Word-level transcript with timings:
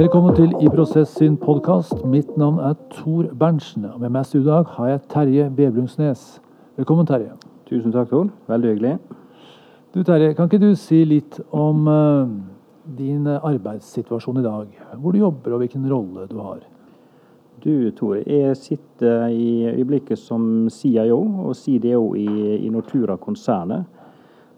Velkommen 0.00 0.32
til 0.32 0.54
I 0.64 0.68
Prosess 0.72 1.10
sin 1.18 1.34
podkast. 1.36 2.06
Mitt 2.08 2.30
navn 2.40 2.56
er 2.64 2.72
Tor 2.88 3.26
Berntsen. 3.36 3.84
og 3.84 4.00
Med 4.00 4.08
meg 4.14 4.30
i 4.34 4.40
dag 4.46 4.64
har 4.64 4.86
jeg 4.88 5.00
Terje 5.12 5.48
Vebjørnsnes. 5.58 6.40
Velkommen, 6.76 7.04
Terje. 7.06 7.34
Tusen 7.68 7.92
takk, 7.92 8.08
Tor. 8.08 8.30
Veldig 8.48 8.70
hyggelig. 8.70 8.94
Du 9.94 10.00
Terje, 10.02 10.32
kan 10.34 10.48
ikke 10.48 10.62
du 10.62 10.72
si 10.74 11.02
litt 11.04 11.36
om 11.52 11.84
uh, 11.84 12.32
din 12.96 13.28
arbeidssituasjon 13.28 14.40
i 14.40 14.46
dag? 14.46 14.72
Hvor 14.96 15.12
du 15.12 15.20
jobber 15.20 15.52
og 15.52 15.66
hvilken 15.66 15.84
rolle 15.92 16.24
du 16.32 16.38
har? 16.40 16.64
Du 17.60 17.90
Tor, 17.90 18.22
jeg 18.24 18.56
sitter 18.56 19.28
i 19.28 19.68
øyeblikket 19.74 20.18
som 20.18 20.70
CIO 20.70 21.20
og 21.44 21.56
CDO 21.56 22.14
i, 22.14 22.56
i 22.56 22.72
Nortura-konsernet. 22.72 23.84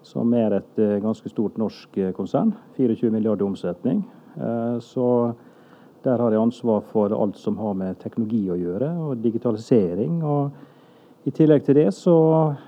Som 0.07 0.39
er 0.39 0.61
et 0.63 0.79
uh, 0.79 1.01
ganske 1.03 1.35
stort 1.35 1.59
norsk 1.59 2.05
konsern. 2.15 2.55
24 2.79 3.11
milliarder 3.11 3.51
omsetning. 3.51 4.05
Eh, 4.37 4.77
så 4.81 5.09
der 6.03 6.19
har 6.19 6.35
jeg 6.35 6.43
ansvar 6.43 6.83
for 6.91 7.15
alt 7.15 7.39
som 7.39 7.57
har 7.63 7.75
med 7.79 7.99
teknologi 8.03 8.43
å 8.51 8.59
gjøre, 8.59 8.91
og 9.07 9.23
digitalisering. 9.23 10.23
og 10.23 10.51
I 11.25 11.31
tillegg 11.31 11.65
til 11.65 11.79
det 11.79 11.91
så 11.95 12.17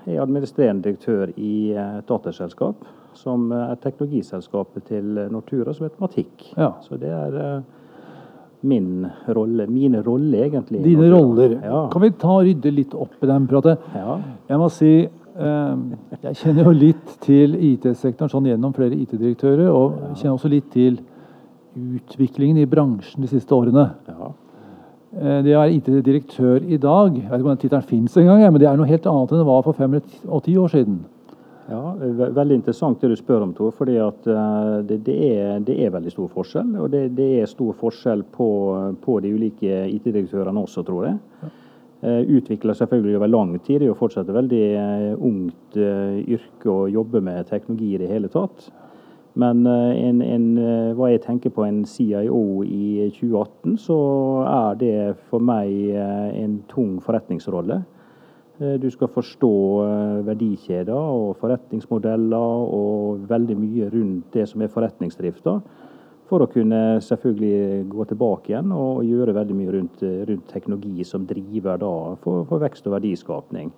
er 0.05 0.13
jeg 0.13 0.23
administrerende 0.23 0.83
direktør 0.87 1.33
i 1.35 1.73
et 1.75 2.07
dataselskap 2.07 2.85
som 3.15 3.51
er 3.51 3.75
teknologiselskapet 3.83 4.87
til 4.91 5.19
Nortura, 5.31 5.73
som 5.73 5.87
heter 5.87 6.03
Matikk. 6.03 6.53
Ja. 6.57 6.73
Så 6.83 6.99
det 6.99 7.11
er 7.11 7.35
eh, 7.39 7.59
min 8.65 9.07
rolle, 9.27 9.67
mine 9.67 10.01
roller, 10.03 10.45
egentlig. 10.45 10.83
Dine 10.83 11.09
roller. 11.11 11.59
Ja. 11.63 11.85
Kan 11.91 12.01
vi 12.01 12.11
ta 12.11 12.39
og 12.39 12.47
rydde 12.47 12.73
litt 12.73 12.95
opp 12.97 13.15
i 13.21 13.29
den 13.29 13.47
pratet? 13.51 13.83
Ja. 13.95 14.17
Jeg 14.49 14.61
må 14.61 14.69
si 14.73 14.93
eh, 15.05 15.75
jeg 16.25 16.39
kjenner 16.41 16.69
jo 16.69 16.75
litt 16.75 17.17
til 17.25 17.57
IT-sektoren 17.71 18.31
sånn 18.31 18.49
gjennom 18.51 18.75
flere 18.75 18.97
IT-direktører, 18.97 19.69
og 19.71 20.15
kjenner 20.15 20.37
også 20.37 20.51
litt 20.51 20.71
til 20.75 20.99
utviklingen 21.75 22.57
i 22.57 22.67
bransjen 22.69 23.25
de 23.25 23.29
siste 23.29 23.55
årene. 23.55 23.89
Ja. 24.07 24.31
Eh, 25.15 25.41
det 25.45 25.55
være 25.55 25.73
IT-direktør 25.77 26.63
i 26.67 26.77
dag, 26.77 27.15
jeg 27.15 27.29
vet 27.29 27.39
ikke 27.39 27.47
om 27.47 27.51
den 27.53 27.61
tittelen 27.61 27.89
fins 27.89 28.17
engang, 28.19 28.45
men 28.51 28.59
det 28.59 28.67
er 28.67 28.79
noe 28.79 28.89
helt 28.89 29.05
annet 29.07 29.31
enn 29.31 29.43
det 29.43 29.47
var 29.47 29.61
for 29.63 29.77
fem 29.77 29.99
og 30.27 30.41
ti 30.43 30.55
år 30.59 30.73
siden. 30.73 31.03
Ja, 31.65 31.95
Veldig 31.97 32.59
interessant 32.59 33.01
det 33.01 33.09
du 33.09 33.15
spør 33.17 33.47
om, 33.47 33.53
Tor. 33.57 33.71
For 33.73 33.89
eh, 33.89 34.81
det, 34.85 34.99
det, 35.07 35.15
er, 35.31 35.59
det 35.65 35.79
er, 35.81 35.93
veldig 35.95 36.11
stor 36.13 36.27
forskjell. 36.33 36.75
Og 36.83 36.91
det, 36.93 37.07
det 37.17 37.29
er 37.39 37.49
stor 37.49 37.73
forskjell 37.79 38.25
på, 38.35 38.49
på 39.01 39.19
de 39.23 39.31
ulike 39.33 39.85
IT-direktørene 39.95 40.61
også, 40.67 40.83
tror 40.85 41.07
jeg. 41.09 41.21
Ja. 41.43 41.53
Utvikler 42.05 42.75
selvfølgelig 42.77 43.15
over 43.17 43.29
lang 43.31 43.53
tid. 43.63 43.79
Det 43.79 43.87
er 43.87 43.89
jo 43.89 43.97
fortsatt 43.97 44.27
et 44.29 44.35
veldig 44.35 44.65
ungt 45.25 45.77
yrke 45.79 46.69
å 46.69 46.83
jobbe 46.91 47.17
med 47.23 47.47
teknologi 47.49 47.95
i 47.95 48.01
det 48.03 48.11
hele 48.11 48.29
tatt. 48.29 48.67
Men 49.35 49.65
eh, 49.67 50.07
en, 50.07 50.21
en, 50.21 50.45
eh, 50.57 50.93
hva 50.95 51.09
jeg 51.11 51.25
tenker 51.25 51.51
på 51.51 51.65
en 51.65 51.81
CIO 51.89 52.63
i 52.63 53.09
2018, 53.17 53.75
så 53.83 53.97
er 54.47 54.77
det 54.79 54.95
for 55.29 55.43
meg 55.43 55.71
eh, 55.91 56.29
en 56.39 56.61
tung 56.71 56.97
forretningsrolle. 57.03 57.83
Du 58.55 58.85
skal 58.87 59.09
forstå 59.11 59.49
verdikjeder 60.23 60.95
og 60.95 61.33
forretningsmodeller 61.41 62.69
og 62.77 63.25
veldig 63.27 63.57
mye 63.59 63.89
rundt 63.91 64.29
det 64.31 64.45
som 64.47 64.63
er 64.63 64.71
forretningsdrifta. 64.71 65.57
For 66.29 66.39
å 66.39 66.47
kunne 66.47 67.01
selvfølgelig 67.03 67.89
gå 67.91 68.05
tilbake 68.07 68.53
igjen 68.53 68.71
og 68.71 69.03
gjøre 69.03 69.35
veldig 69.35 69.57
mye 69.59 69.73
rundt, 69.75 70.05
rundt 70.31 70.47
teknologi 70.53 71.03
som 71.03 71.27
driver 71.27 71.83
for, 72.23 72.47
for 72.47 72.63
vekst 72.63 72.87
og 72.87 72.95
verdiskapning. 72.95 73.73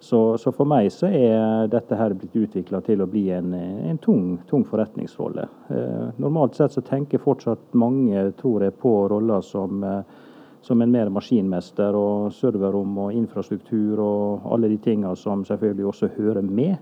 Så, 0.00 0.38
så, 0.38 0.52
for 0.54 0.68
meg 0.68 0.92
så 0.94 1.08
er 1.10 1.66
dette 1.72 1.96
her 1.98 2.14
blitt 2.14 2.36
utvikla 2.38 2.80
til 2.86 3.02
å 3.02 3.08
bli 3.10 3.24
en, 3.34 3.50
en 3.54 3.98
tung, 3.98 4.36
tung, 4.46 4.62
forretningsrolle. 4.66 5.48
Eh, 5.74 6.04
normalt 6.22 6.54
sett 6.54 6.76
så 6.76 6.84
tenker 6.86 7.22
fortsatt 7.22 7.74
mange, 7.74 8.28
tror 8.38 8.62
jeg, 8.62 8.76
på 8.78 8.92
roller 9.10 9.42
som, 9.42 9.82
eh, 9.82 10.22
som 10.62 10.82
en 10.82 10.94
mer 10.94 11.10
maskinmester 11.10 11.98
og 11.98 12.30
serverrom 12.36 12.94
og 13.08 13.18
infrastruktur 13.18 13.98
og 14.04 14.46
alle 14.54 14.70
de 14.70 14.78
tinga 14.86 15.16
som 15.18 15.42
selvfølgelig 15.48 15.90
også 15.90 16.12
hører 16.14 16.46
med. 16.46 16.76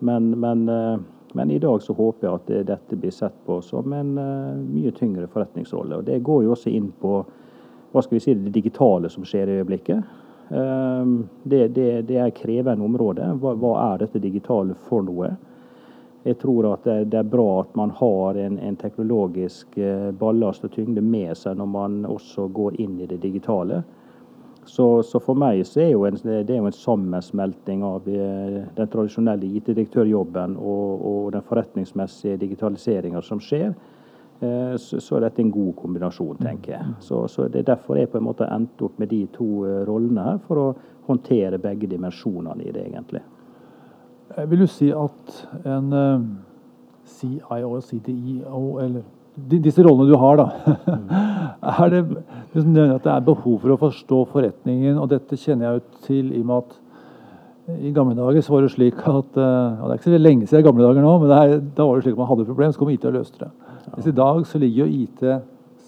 Men, 0.00 0.32
men, 0.42 0.68
eh, 0.68 0.98
men, 1.38 1.50
i 1.54 1.60
dag 1.62 1.82
så 1.86 1.94
håper 1.94 2.26
jeg 2.26 2.40
at 2.40 2.66
dette 2.66 2.98
blir 2.98 3.14
sett 3.14 3.36
på 3.46 3.60
som 3.62 3.92
en 3.94 4.16
uh, 4.18 4.56
mye 4.58 4.90
tyngre 4.90 5.28
forretningsrolle. 5.30 6.00
Og 6.00 6.08
Det 6.08 6.18
går 6.26 6.42
jo 6.42 6.56
også 6.56 6.72
inn 6.74 6.88
på 6.98 7.20
hva 7.92 8.02
skal 8.02 8.16
vi 8.16 8.22
si, 8.24 8.34
det 8.34 8.50
digitale 8.54 9.06
som 9.10 9.22
skjer 9.22 9.46
i 9.46 9.60
øyeblikket. 9.60 10.02
Ehm, 10.50 11.28
det, 11.42 11.68
det, 11.68 12.02
det 12.02 12.16
er 12.18 12.30
krevende 12.34 12.84
område. 12.84 13.28
Hva, 13.38 13.54
hva, 13.54 13.76
er 13.92 14.02
dette 14.04 14.22
digitale 14.22 14.74
for 14.88 15.06
noe? 15.06 15.30
Jeg 16.24 16.36
tror 16.42 16.72
at 16.74 16.84
det, 16.84 16.96
det 17.12 17.20
er 17.22 17.30
bra 17.32 17.62
at 17.62 17.76
man 17.78 17.94
har 17.96 18.36
en, 18.36 18.58
en, 18.58 18.76
teknologisk 18.76 19.78
eh, 19.78 20.10
ballast 20.10 20.66
og 20.66 20.74
tyngde 20.74 21.00
med 21.00 21.32
seg 21.38 21.56
når 21.56 21.70
man 21.70 22.02
også 22.04 22.50
går 22.52 22.76
inn 22.82 22.98
i 23.00 23.08
det 23.08 23.22
digitale. 23.22 23.80
Så, 24.68 25.00
så 25.06 25.20
for 25.24 25.38
meg 25.38 25.62
så 25.64 25.80
er 25.86 25.94
en, 26.10 26.18
det 26.20 26.52
er 26.52 26.58
jo 26.58 26.68
en 26.68 26.76
sammensmelting 26.76 27.86
av 27.86 28.10
eh, 28.10 28.58
den 28.76 28.90
tradisjonelle 28.92 29.48
IT-direktørjobben 29.48 30.58
og, 30.58 31.06
og 31.12 31.32
den 31.32 31.46
forretningsmessige 31.46 32.42
digitaliseringa 32.42 33.22
som 33.24 33.40
skjer. 33.40 33.72
Eh, 34.40 34.76
så 34.80 35.18
er 35.18 35.26
dette 35.26 35.42
en 35.42 35.50
god 35.52 35.74
kombinasjon, 35.76 36.38
tenker 36.40 36.72
jeg. 36.72 36.92
Så, 37.04 37.26
så 37.28 37.48
Det 37.48 37.60
er 37.60 37.74
derfor 37.74 37.98
jeg 38.00 38.08
på 38.08 38.16
en 38.16 38.24
måte 38.24 38.48
endte 38.48 38.86
opp 38.86 38.96
med 38.98 39.10
de 39.12 39.26
to 39.34 39.66
eh, 39.68 39.82
rollene 39.84 40.24
her, 40.24 40.38
for 40.46 40.56
å 40.62 40.68
håndtere 41.10 41.60
begge 41.60 41.90
dimensjonene 41.90 42.64
i 42.64 42.72
det, 42.72 42.86
egentlig. 42.86 43.20
Jeg 44.36 44.48
vil 44.48 44.62
du 44.62 44.68
si 44.70 44.88
at 44.94 45.40
en 45.66 45.90
CIO 47.04 47.72
og 47.74 47.82
CTIO, 47.82 48.62
eller 48.80 49.02
disse 49.50 49.82
rollene 49.84 50.08
du 50.08 50.16
har, 50.20 50.38
da 50.38 50.46
Er 51.82 51.90
det 51.92 52.02
liksom, 52.54 52.76
at 52.94 53.04
det 53.04 53.12
er 53.12 53.26
behov 53.26 53.58
for 53.60 53.74
å 53.74 53.80
forstå 53.80 54.20
forretningen? 54.30 54.96
Og 55.02 55.10
dette 55.10 55.36
kjenner 55.36 55.66
jeg 55.66 55.80
jo 55.80 56.04
til 56.06 56.30
i 56.32 56.40
og 56.40 56.46
med 56.46 56.62
at 56.62 56.78
i 57.90 57.92
gamle 57.94 58.16
dager 58.16 58.40
så 58.42 58.54
var 58.54 58.64
det 58.64 58.72
slik 58.72 59.02
at 59.04 59.36
og 59.36 59.36
Det 59.36 59.90
er 59.90 59.98
ikke 59.98 60.08
så 60.08 60.18
lenge 60.18 60.46
siden 60.48 60.64
gamle 60.64 60.86
dager 60.86 61.04
nå, 61.04 61.12
men 61.22 61.34
er, 61.36 61.58
da 61.60 61.84
var 61.84 61.98
det 61.98 62.06
slik 62.06 62.16
at 62.16 62.22
man 62.22 62.30
hadde 62.30 62.46
et 62.46 62.50
problem, 62.54 62.72
så 62.72 62.80
kom 62.80 62.94
IT 62.94 63.04
og 63.10 63.18
løste 63.18 63.44
det. 63.44 63.50
Mens 63.94 64.06
i 64.06 64.16
dag 64.16 64.44
så 64.46 64.58
ligger 64.58 64.86
jo 64.86 65.04
IT 65.04 65.24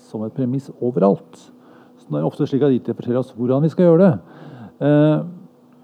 som 0.09 0.25
et 0.27 0.35
premiss 0.37 0.71
overalt. 0.81 1.37
Så 1.99 2.09
det 2.11 2.19
er 2.21 2.27
ofte 2.27 2.47
slik 2.49 2.65
at 2.67 2.75
IT 2.75 2.91
forteller 2.95 3.23
oss 3.23 3.35
hvordan 3.37 3.63
vi 3.63 3.71
skal 3.73 3.91
gjøre 3.91 4.09
det. 4.09 4.43
Eh, 4.83 5.21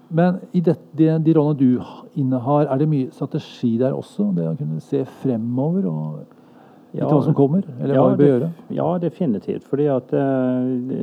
men 0.09 0.39
i 0.57 0.61
det, 0.65 0.75
de, 0.97 1.33
rollene 1.37 1.57
du 1.59 2.19
innehar, 2.19 2.65
er 2.65 2.81
det 2.81 2.89
mye 2.89 3.13
strategi 3.13 3.75
der 3.77 3.93
også? 3.93 4.31
Det 4.35 4.47
å 4.49 4.57
kunne 4.57 4.81
se 4.81 5.03
fremover 5.21 5.85
og 5.89 6.19
ja, 6.97 7.05
hva 7.05 7.19
som 7.21 7.35
kommer? 7.37 7.67
Eller 7.77 7.93
ja, 7.93 8.01
hva 8.01 8.15
vi 8.15 8.23
bør 8.23 8.31
gjøre? 8.31 8.47
Ja, 8.73 8.87
definitivt. 9.01 9.67
Fordi 9.69 9.85
at 9.93 10.09
uh, 10.09 10.95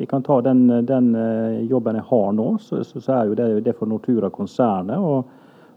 Jeg 0.00 0.08
kan 0.08 0.24
ta 0.24 0.38
den, 0.40 0.64
den 0.88 1.10
uh, 1.12 1.60
jobben 1.68 2.00
jeg 2.00 2.08
har 2.08 2.30
nå, 2.32 2.46
så, 2.64 2.80
så, 2.88 3.02
så 3.04 3.18
er 3.18 3.28
jo 3.28 3.36
det, 3.36 3.48
det 3.66 3.76
for 3.76 3.90
Nortura-konsernet. 3.90 4.96
og 4.96 5.28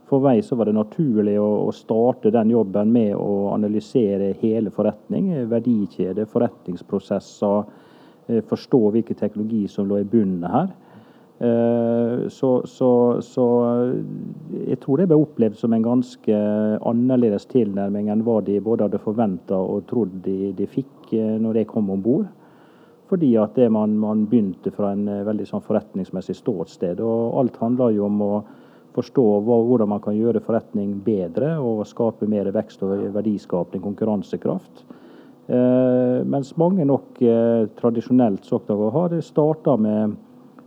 for 0.08 0.24
meg 0.24 0.44
så 0.46 0.56
var 0.56 0.70
det 0.70 0.78
naturlig 0.78 1.36
å, 1.40 1.48
å, 1.68 1.72
starte 1.76 2.32
den 2.32 2.54
jobben 2.54 2.94
med 2.96 3.14
å 3.20 3.52
analysere 3.52 4.32
hele 4.42 4.72
forretning, 4.72 5.34
verdikjede, 5.52 6.28
forretningsprosesser, 6.32 7.66
eh, 8.28 8.44
forstå 8.48 8.82
hvilken 8.96 9.20
teknologi 9.20 9.66
som 9.72 9.90
lå 9.90 10.00
i 10.00 10.08
bunnen 10.08 10.48
her. 10.48 10.70
Eh, 11.38 12.28
så, 12.34 12.52
så, 12.66 12.92
så, 13.22 13.48
jeg 14.58 14.80
tror 14.82 14.98
det 14.98 15.10
ble 15.12 15.20
opplevd 15.22 15.60
som 15.60 15.76
en 15.76 15.84
ganske 15.86 16.38
annerledes 16.88 17.46
tilnærming 17.52 18.08
enn 18.10 18.24
hva 18.26 18.40
de 18.46 18.56
både 18.64 18.88
hadde 18.88 19.02
forventa 19.04 19.60
og 19.60 19.84
trodd 19.92 20.16
de, 20.26 20.54
de, 20.58 20.70
fikk 20.72 21.12
eh, 21.14 21.36
når 21.42 21.60
de 21.60 21.66
kom 21.70 21.92
om 21.94 22.02
bord. 22.02 22.30
Fordi 23.12 23.34
at 23.40 23.60
man, 23.72 23.94
man, 24.00 24.24
begynte 24.28 24.72
fra 24.76 24.90
en 24.96 25.06
veldig 25.28 25.46
sånn 25.48 25.64
forretningsmessig 25.64 26.36
ståsted. 26.42 27.00
Og 27.00 27.38
alt 27.40 27.60
handler 27.62 27.94
jo 27.96 28.08
om 28.10 28.24
å 28.26 28.32
forstå 28.98 29.26
hvordan 29.46 29.92
man 29.94 30.02
kan 30.04 30.18
gjøre 30.18 30.42
forretning 30.44 30.98
bedre 31.06 31.56
og 31.62 31.86
skape 31.88 32.30
mer 32.30 32.50
vekst 32.56 32.84
og 32.86 33.06
verdiskapning, 33.16 33.84
konkurransekraft. 33.86 34.86
Eh, 35.48 36.22
mens 36.28 36.50
mange 36.60 36.84
nok 36.84 37.22
eh, 37.24 37.68
tradisjonelt 37.80 38.50
har 38.92 39.14
starta 39.24 39.78
med 39.80 40.18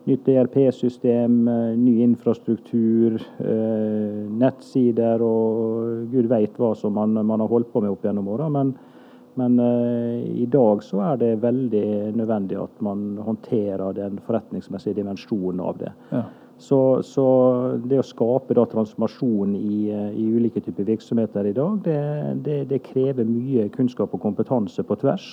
nytt 0.08 0.28
ERP-system, 0.32 1.34
eh, 1.48 1.74
ny 1.76 1.98
infrastruktur, 2.06 3.20
nettsider 4.40 5.20
og 5.20 6.06
gud 6.12 6.30
veit 6.30 6.56
hva 6.56 6.72
som 6.74 6.96
man, 6.96 7.12
man, 7.12 7.40
har 7.40 7.52
holdt 7.52 7.72
på 7.72 7.82
med 7.84 7.92
opp 7.92 8.08
gjennom 8.08 8.30
åra. 8.32 8.48
Men, 8.48 8.72
men 9.36 9.60
i 10.24 10.46
dag 10.48 10.80
så 10.82 11.02
er 11.12 11.20
det 11.20 11.34
veldig 11.44 12.16
nødvendig 12.16 12.56
at 12.62 12.80
man 12.80 13.18
håndterer 13.20 13.92
den 13.94 14.16
forretningsmessige 14.24 14.96
dimensjonen 15.02 15.60
av 15.60 15.76
det. 15.82 15.92
Ja. 16.10 16.24
Så, 16.60 17.00
så, 17.02 17.24
det 17.88 18.02
å 18.02 18.04
skape 18.04 18.52
da, 18.52 18.66
transformasjon 18.68 19.54
i, 19.56 19.76
i, 19.88 20.24
ulike 20.28 20.60
typer 20.60 20.84
virksomheter 20.90 21.46
i 21.48 21.54
dag, 21.56 21.78
det, 21.86 22.00
det, 22.44 22.58
det, 22.68 22.82
krever 22.84 23.24
mye 23.24 23.70
kunnskap 23.72 24.12
og 24.12 24.20
kompetanse 24.20 24.84
på 24.84 24.98
tvers. 25.00 25.30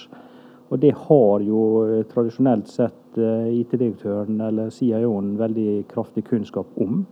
Og 0.72 0.80
det 0.80 0.94
har 0.96 1.44
jo 1.44 1.64
eh, 1.84 2.06
tradisjonelt 2.08 2.72
sett 2.72 3.20
eh, 3.20 3.50
IT-direktøren 3.60 4.40
eller 4.48 4.72
CIO-en 4.72 5.36
veldig 5.40 5.84
kraftig 5.92 6.24
kunnskap 6.30 6.72
om. 6.80 7.04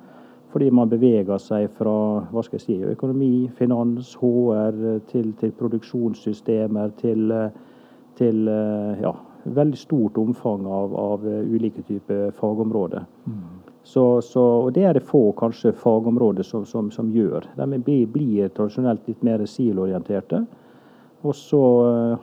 Fordi 0.56 0.71
man 0.71 0.88
beveger 0.88 1.44
seg 1.44 1.67
fra 1.75 1.97
hva 2.31 2.45
skal 2.47 2.62
jeg 2.62 2.63
si, 2.63 2.79
økonomi, 2.95 3.50
finans, 3.59 4.13
HR 4.21 4.79
til, 5.12 5.33
til 5.41 5.51
produksjonssystemer, 5.59 6.95
til, 7.01 7.35
til 8.15 8.47
ja, 9.03 9.12
veldig 9.44 9.81
stort 9.83 10.23
omfang 10.23 10.63
av, 10.63 10.95
av 10.95 11.27
ulike 11.27 11.83
typer 11.83 12.29
fagområder. 12.39 13.03
Mm. 13.27 13.64
Så, 13.86 14.22
så, 14.26 14.42
og 14.66 14.72
det 14.74 14.84
er 14.84 14.98
det 14.98 15.06
få 15.06 15.30
kanskje 15.38 15.76
fagområder 15.78 16.44
som, 16.44 16.64
som, 16.66 16.90
som 16.92 17.12
gjør. 17.14 17.46
De 17.56 17.78
blir, 17.78 18.08
blir, 18.10 18.50
tradisjonelt 18.50 19.06
litt 19.06 19.22
mer 19.24 19.44
SIL-orienterte. 19.46 20.42
Og 21.26 21.36
så 21.38 21.62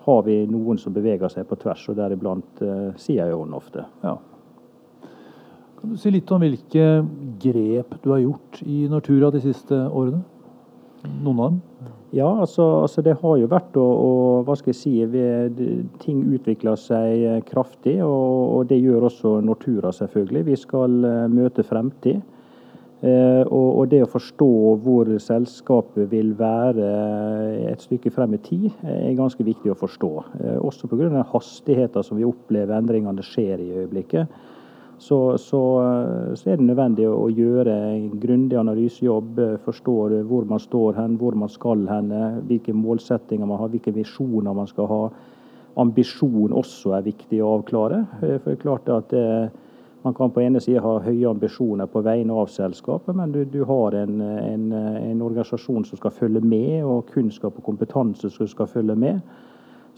har 0.02 0.24
vi 0.26 0.40
noen 0.50 0.78
som 0.78 0.94
beveger 0.94 1.30
seg 1.30 1.46
på 1.46 1.58
tvers, 1.62 1.84
og 1.90 1.98
deriblant 1.98 2.62
uh, 2.62 2.90
CIO-en 2.98 3.54
ofte. 3.54 3.86
Ja. 4.02 4.16
Kan 5.78 5.94
du 5.94 5.98
si 5.98 6.12
litt 6.14 6.30
om 6.34 6.42
hvilke 6.42 6.88
grep 7.42 7.96
du 8.02 8.10
har 8.10 8.22
gjort 8.22 8.60
i 8.66 8.84
Nortura 8.90 9.30
de 9.34 9.42
siste 9.42 9.78
årene? 9.86 10.22
Noen 11.02 11.40
av 11.40 11.50
dem? 11.50 11.60
Ja, 12.12 12.28
altså, 12.28 12.64
altså 12.84 13.00
det 13.02 13.14
har 13.22 13.38
jo 13.40 13.48
vært 13.48 13.76
å, 13.80 13.82
å 13.82 14.10
Hva 14.44 14.56
skal 14.58 14.74
jeg 14.74 14.78
si 14.78 14.92
ved, 15.08 15.60
Ting 16.02 16.20
utvikler 16.36 16.76
seg 16.76 17.46
kraftig, 17.48 17.96
og, 18.04 18.58
og, 18.58 18.66
det 18.68 18.82
gjør 18.82 19.08
også 19.08 19.38
Nortura, 19.44 19.94
selvfølgelig. 19.96 20.44
Vi 20.50 20.58
skal 20.60 20.98
uh, 21.06 21.24
møte 21.32 21.64
fremtid. 21.64 22.20
Uh, 23.02 23.42
og, 23.48 23.68
og, 23.80 23.84
det 23.90 24.02
å 24.04 24.10
forstå 24.12 24.50
hvor 24.84 25.08
selskapet 25.24 26.10
vil 26.12 26.36
være 26.38 26.90
et 27.72 27.82
stykke 27.82 28.12
frem 28.14 28.36
i 28.36 28.42
tid, 28.44 28.68
er 28.86 29.16
ganske 29.18 29.46
viktig 29.46 29.72
å 29.72 29.78
forstå. 29.80 30.12
Uh, 30.36 30.58
også 30.68 30.90
pga. 30.92 31.24
hastigheten 31.32 32.06
som 32.06 32.20
vi 32.20 32.28
opplever 32.28 32.76
endringene 32.76 33.24
skjer 33.26 33.56
i 33.56 33.72
øyeblikket 33.80 34.42
så, 35.02 35.38
så, 35.38 35.60
så, 36.34 36.50
er 36.50 36.60
det 36.60 36.66
nødvendig 36.68 37.08
å 37.10 37.26
gjøre 37.34 37.72
en 37.90 38.04
grundig 38.22 38.58
analysejobb. 38.60 39.40
Forstå 39.64 39.94
hvor 40.28 40.46
man 40.46 40.62
står 40.62 41.00
hen, 41.00 41.16
hvor 41.18 41.34
man 41.34 41.50
skal 41.50 41.82
hen, 41.90 42.12
hvilke 42.46 42.74
målsettinger 42.76 43.48
man 43.50 43.58
har, 43.58 43.72
hvilke 43.72 43.94
visjoner 43.96 44.54
man 44.54 44.70
skal 44.70 44.86
ha. 44.92 45.00
Ambisjon 45.82 46.54
også 46.54 46.94
er 46.94 47.08
viktig 47.08 47.40
å 47.42 47.56
avklare. 47.56 48.04
For 48.20 48.46
det 48.46 48.54
er 48.54 48.62
klart 48.62 48.92
at 48.94 49.16
eh, 49.18 49.50
man 50.04 50.14
kan 50.14 50.30
på 50.30 50.44
ene 50.44 50.62
side 50.62 50.84
ha 50.84 50.94
høye 51.02 51.30
ambisjoner 51.30 51.90
på 51.90 52.04
vegne 52.06 52.38
av 52.38 52.54
selskapet, 52.54 53.16
men 53.18 53.34
du, 53.34 53.42
du 53.48 53.62
har 53.66 53.98
en, 54.04 54.22
en, 54.22 54.70
en, 54.74 55.22
organisasjon 55.22 55.86
som 55.88 55.98
skal 55.98 56.14
følge 56.14 56.46
med, 56.46 56.82
og 56.86 57.10
kunnskap 57.10 57.58
og 57.58 57.66
kompetanse 57.66 58.30
som 58.30 58.54
skal 58.54 58.70
følge 58.70 58.98
med. 58.98 59.20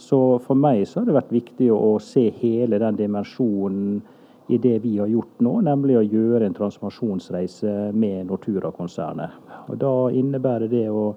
Så 0.00 0.18
for 0.48 0.56
meg 0.56 0.86
så 0.88 1.02
har 1.02 1.12
det 1.12 1.20
vært 1.20 1.32
viktig 1.32 1.72
å 1.72 1.96
se 2.00 2.30
hele 2.40 2.80
den 2.80 3.04
dimensjonen 3.04 4.02
i 4.48 4.58
det 4.58 4.78
vi 4.78 4.98
har 4.98 5.08
gjort 5.08 5.40
nå, 5.40 5.54
nemlig 5.64 5.96
å 5.98 6.04
gjøre 6.04 6.44
en 6.46 6.56
transformasjonsreise 6.56 7.92
med 7.96 8.26
Nortura-konsernet. 8.28 9.38
Og 9.68 9.78
Da 9.80 9.92
innebærer 10.12 10.68
det 10.68 10.88
å 10.90 11.14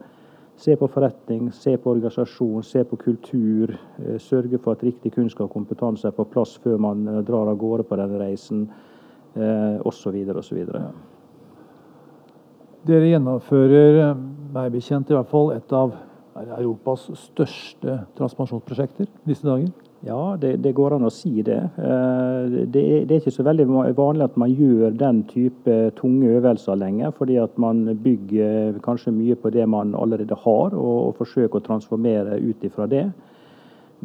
se 0.57 0.75
på 0.75 0.87
forretning, 0.87 1.51
se 1.51 1.77
på 1.77 1.91
organisasjon, 1.91 2.63
se 2.63 2.83
på 2.83 2.97
kultur. 2.97 3.75
Eh, 3.99 4.17
sørge 4.17 4.57
for 4.57 4.71
at 4.73 4.83
riktig 4.83 5.13
kunnskap 5.13 5.49
og 5.49 5.53
kompetanse 5.53 6.07
er 6.07 6.15
på 6.15 6.25
plass 6.25 6.57
før 6.63 6.79
man 6.81 7.07
eh, 7.07 7.21
drar 7.27 7.51
av 7.51 7.57
gårde 7.57 7.83
på 7.83 7.99
denne 7.99 8.21
reisen, 8.21 8.67
osv. 9.85 10.15
Eh, 10.15 10.35
osv. 10.35 10.63
Dere 12.87 13.09
gjennomfører, 13.11 14.15
meg 14.53 14.71
bekjent 14.71 15.11
i 15.11 15.17
hvert 15.17 15.29
fall, 15.29 15.51
et 15.53 15.73
av 15.75 15.93
Europas 16.57 17.09
største 17.17 17.99
transformasjonsprosjekter 18.17 19.09
disse 19.27 19.45
dager. 19.45 19.69
Ja, 20.05 20.37
det, 20.41 20.57
det, 20.61 20.75
går 20.77 20.93
an 20.93 21.07
å 21.07 21.11
si 21.13 21.41
det. 21.41 21.57
Eh, 21.81 22.57
det 22.69 22.83
det 23.09 23.15
er, 23.15 23.15
ikke 23.17 23.33
så 23.33 23.45
veldig 23.47 23.65
vanlig 23.97 24.27
at 24.27 24.35
man 24.37 24.53
gjør 24.53 24.93
den 24.93 25.23
type 25.31 25.77
tunge 25.97 26.35
øvelser 26.37 26.77
lenger, 26.77 27.15
fordi 27.17 27.39
at 27.41 27.57
man 27.57 27.81
bygger 28.03 28.77
kanskje 28.85 29.15
mye 29.15 29.37
på 29.41 29.49
det 29.55 29.65
man 29.69 29.95
allerede 29.97 30.37
har, 30.43 30.77
og, 30.77 30.99
og 31.07 31.17
forsøker 31.23 31.57
å 31.57 31.65
transformere 31.65 32.37
ut 32.37 32.67
ifra 32.67 32.85
det. 32.91 33.07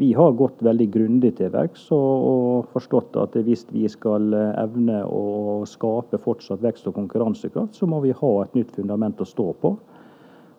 Vi 0.01 0.15
har 0.17 0.33
gått 0.33 0.63
veldig 0.65 0.89
grundig 0.89 1.35
til 1.37 1.51
verks 1.53 1.85
og, 1.93 2.71
forstått 2.73 3.19
at 3.21 3.35
hvis 3.45 3.67
vi 3.75 3.85
skal 3.93 4.33
evne 4.33 5.03
å 5.05 5.67
skape 5.69 6.17
fortsatt 6.17 6.63
vekst 6.65 6.89
og 6.89 6.97
konkurransekraft, 6.97 7.77
så 7.77 7.85
må 7.85 8.01
vi 8.01 8.17
ha 8.17 8.33
et 8.41 8.57
nytt 8.57 8.73
fundament 8.79 9.21
å 9.21 9.29
stå 9.29 9.51
på. 9.61 9.77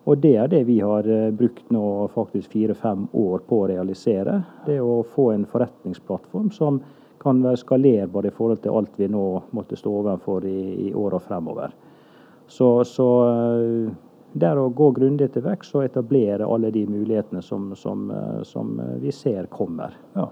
Og 0.04 0.20
det 0.20 0.34
er 0.36 0.50
det 0.52 0.64
vi 0.68 0.80
har 0.84 1.06
eh, 1.08 1.30
brukt 1.32 1.70
nå 1.72 1.84
faktisk 2.12 2.52
fire-fem 2.52 3.06
år 3.12 3.44
på 3.48 3.62
å 3.62 3.68
realisere. 3.70 4.40
Det 4.66 4.76
å 4.80 5.00
få 5.14 5.30
en 5.32 5.46
forretningsplattform 5.48 6.50
som 6.52 6.82
kan 7.24 7.40
være 7.44 7.62
skalerbar 7.62 8.28
i 8.28 8.32
forhold 8.34 8.60
til 8.64 8.76
alt 8.76 8.98
vi 9.00 9.08
nå 9.08 9.24
måtte 9.56 9.78
stå 9.80 9.92
overfor 10.02 10.44
i, 10.44 10.88
i 10.88 10.94
åra 10.94 11.20
fremover. 11.24 11.72
Så, 12.52 12.68
så 12.84 13.08
eh, 13.30 14.44
er 14.44 14.60
å 14.60 14.68
gå 14.68 14.90
grundig 14.92 15.30
til 15.32 15.46
verks 15.46 15.72
og 15.72 15.86
etablere 15.86 16.44
alle 16.44 16.72
de 16.74 16.84
mulighetene 16.90 17.40
som, 17.42 17.72
som, 17.78 18.10
eh, 18.12 18.42
som 18.44 18.76
vi 19.00 19.12
ser 19.14 19.48
kommer. 19.52 19.96
Ja. 20.18 20.28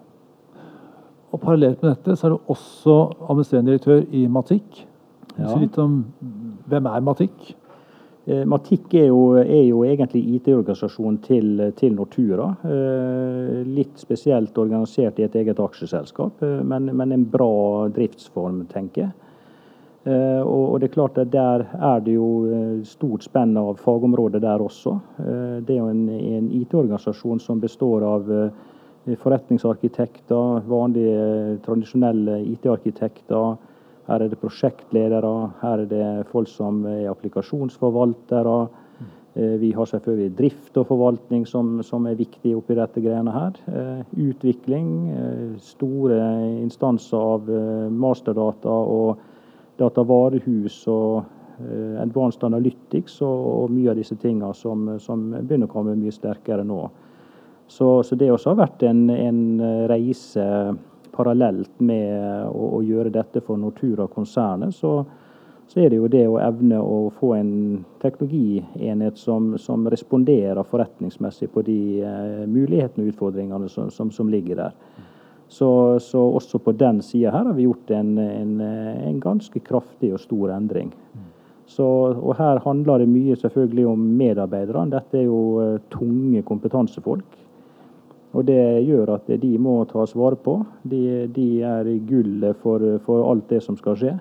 Og 1.32 1.40
Parallelt 1.40 1.80
med 1.80 1.94
dette 1.94 2.18
så 2.18 2.28
er 2.28 2.34
du 2.34 2.52
også 2.52 2.96
administrerende 3.24 3.72
direktør 3.72 4.04
i 4.12 4.26
Matikk. 4.28 4.84
Ja. 5.38 5.54
Litt 5.56 5.78
om 5.80 6.02
hvem 6.68 6.92
er 6.92 7.04
Matikk? 7.08 7.54
Eh, 8.24 8.44
Matikk 8.46 8.94
er 8.94 9.08
jo, 9.08 9.22
er 9.40 9.64
jo 9.66 9.80
egentlig 9.82 10.22
IT-organisasjonen 10.36 11.18
til, 11.24 11.48
til, 11.78 11.96
Nortura. 11.98 12.52
Eh, 12.70 13.56
litt 13.66 13.98
spesielt 13.98 14.58
organisert 14.62 15.18
i 15.18 15.26
et 15.26 15.34
eget 15.40 15.58
aksjeselskap, 15.62 16.44
eh, 16.46 16.60
men, 16.62 16.92
men 16.94 17.16
en 17.16 17.26
bra 17.32 17.88
driftsform, 17.94 18.64
tenker 18.70 19.08
jeg. 19.08 19.18
Og, 20.02 20.80
det 20.82 20.88
er 20.88 20.94
klart 20.96 21.18
at 21.22 21.28
Der 21.30 21.62
er 21.78 22.00
det 22.02 22.16
jo 22.16 22.80
stort 22.82 23.22
spenn 23.22 23.52
av 23.54 23.76
fagområder 23.78 24.40
der 24.42 24.58
også. 24.58 24.96
Det 25.62 25.76
er 25.76 25.78
jo 25.78 25.92
en, 25.92 26.08
en 26.10 26.48
IT-organisasjon 26.58 27.38
som 27.38 27.60
består 27.62 28.02
av 28.02 28.32
forretningsarkitekter, 29.22 30.66
vanlige 30.66 31.60
tradisjonelle 31.62 32.40
IT-arkitekter, 32.50 33.54
her 34.08 34.22
er 34.22 34.30
det 34.30 34.40
prosjektledere, 34.40 35.32
her 35.62 35.84
er 35.84 35.90
det 35.90 36.06
folk 36.32 36.50
som 36.50 36.82
er 36.90 37.10
applikasjonsforvaltere. 37.12 38.56
Eh, 39.34 39.54
vi 39.62 39.70
har 39.72 39.86
selvfølgelig 39.88 40.36
drift 40.36 40.76
og 40.76 40.88
forvaltning 40.90 41.46
som, 41.48 41.78
som 41.86 42.06
er 42.06 42.18
viktig 42.18 42.56
oppi 42.58 42.76
dette 42.76 43.00
greiene 43.00 43.32
her. 43.32 43.60
Eh, 43.70 44.02
utvikling, 44.26 44.88
eh, 45.14 45.54
store 45.62 46.18
instanser 46.58 47.16
av 47.16 47.48
masterdata 47.90 48.72
og 48.72 49.22
datavarehus 49.80 50.82
og 50.92 51.38
advanced 52.02 52.42
analytics 52.42 53.20
og, 53.22 53.42
og 53.46 53.70
mye 53.70 53.92
av 53.92 53.98
disse 54.00 54.16
tingene 54.18 54.50
som, 54.56 54.88
som, 54.98 55.28
begynner 55.30 55.68
å 55.68 55.70
komme 55.70 55.94
mye 55.94 56.10
sterkere 56.10 56.64
nå. 56.66 56.80
Så, 57.70 58.00
så 58.02 58.16
det 58.18 58.32
også 58.32 58.50
har 58.50 58.64
vært 58.64 58.82
en, 58.88 59.04
en 59.12 59.42
reise 59.88 60.42
parallelt 61.12 61.80
med 61.80 62.46
å, 62.48 62.78
å 62.78 62.80
gjøre 62.84 63.12
dette 63.14 63.42
for 63.44 63.60
Nortura-konsernet, 63.60 64.74
så, 64.74 64.94
så, 65.66 65.80
er 65.80 65.92
det 65.92 66.00
jo 66.00 66.10
det 66.12 66.24
å 66.28 66.40
evne 66.42 66.80
å 66.80 67.06
få 67.18 67.34
en 67.36 67.54
teknologienhet 68.02 69.20
som, 69.20 69.52
som 69.58 69.88
responderer 69.92 70.62
forretningsmessig 70.68 71.50
på 71.52 71.64
de 71.66 71.78
eh, 72.02 72.44
mulighetene 72.48 73.06
og 73.06 73.14
utfordringene 73.14 73.70
som, 73.72 73.90
som, 73.94 74.12
som 74.14 74.32
ligger 74.32 74.64
der. 74.64 74.76
Så, 75.52 75.98
så, 76.00 76.20
også 76.32 76.58
på 76.64 76.72
den 76.72 77.02
sida 77.04 77.30
her 77.34 77.44
har 77.44 77.52
vi 77.52 77.66
gjort 77.66 77.90
en, 77.92 78.16
en, 78.18 78.60
en, 78.62 79.18
ganske 79.20 79.60
kraftig 79.60 80.08
og 80.16 80.22
stor 80.22 80.54
endring. 80.54 80.88
Så, 81.68 81.84
og 82.16 82.38
her 82.38 82.60
handler 82.64 83.02
det 83.02 83.10
mye 83.12 83.36
selvfølgelig 83.36 83.84
om 83.90 84.06
medarbeiderne. 84.16 84.94
Dette 84.94 85.20
er 85.20 85.26
jo 85.26 85.42
uh, 85.60 85.76
tunge 85.92 86.40
kompetansefolk. 86.48 87.36
Og 88.32 88.44
Det 88.48 88.84
gjør 88.86 89.16
at 89.18 89.28
de 89.40 89.50
må 89.60 89.82
tas 89.90 90.14
vare 90.16 90.38
på. 90.40 90.56
De, 90.88 91.28
de 91.28 91.48
er 91.68 91.88
gullet 92.08 92.56
for, 92.62 92.84
for, 93.04 93.24
alt 93.28 93.50
det 93.52 93.60
som 93.64 93.76
skal 93.76 93.98
skje. 94.00 94.12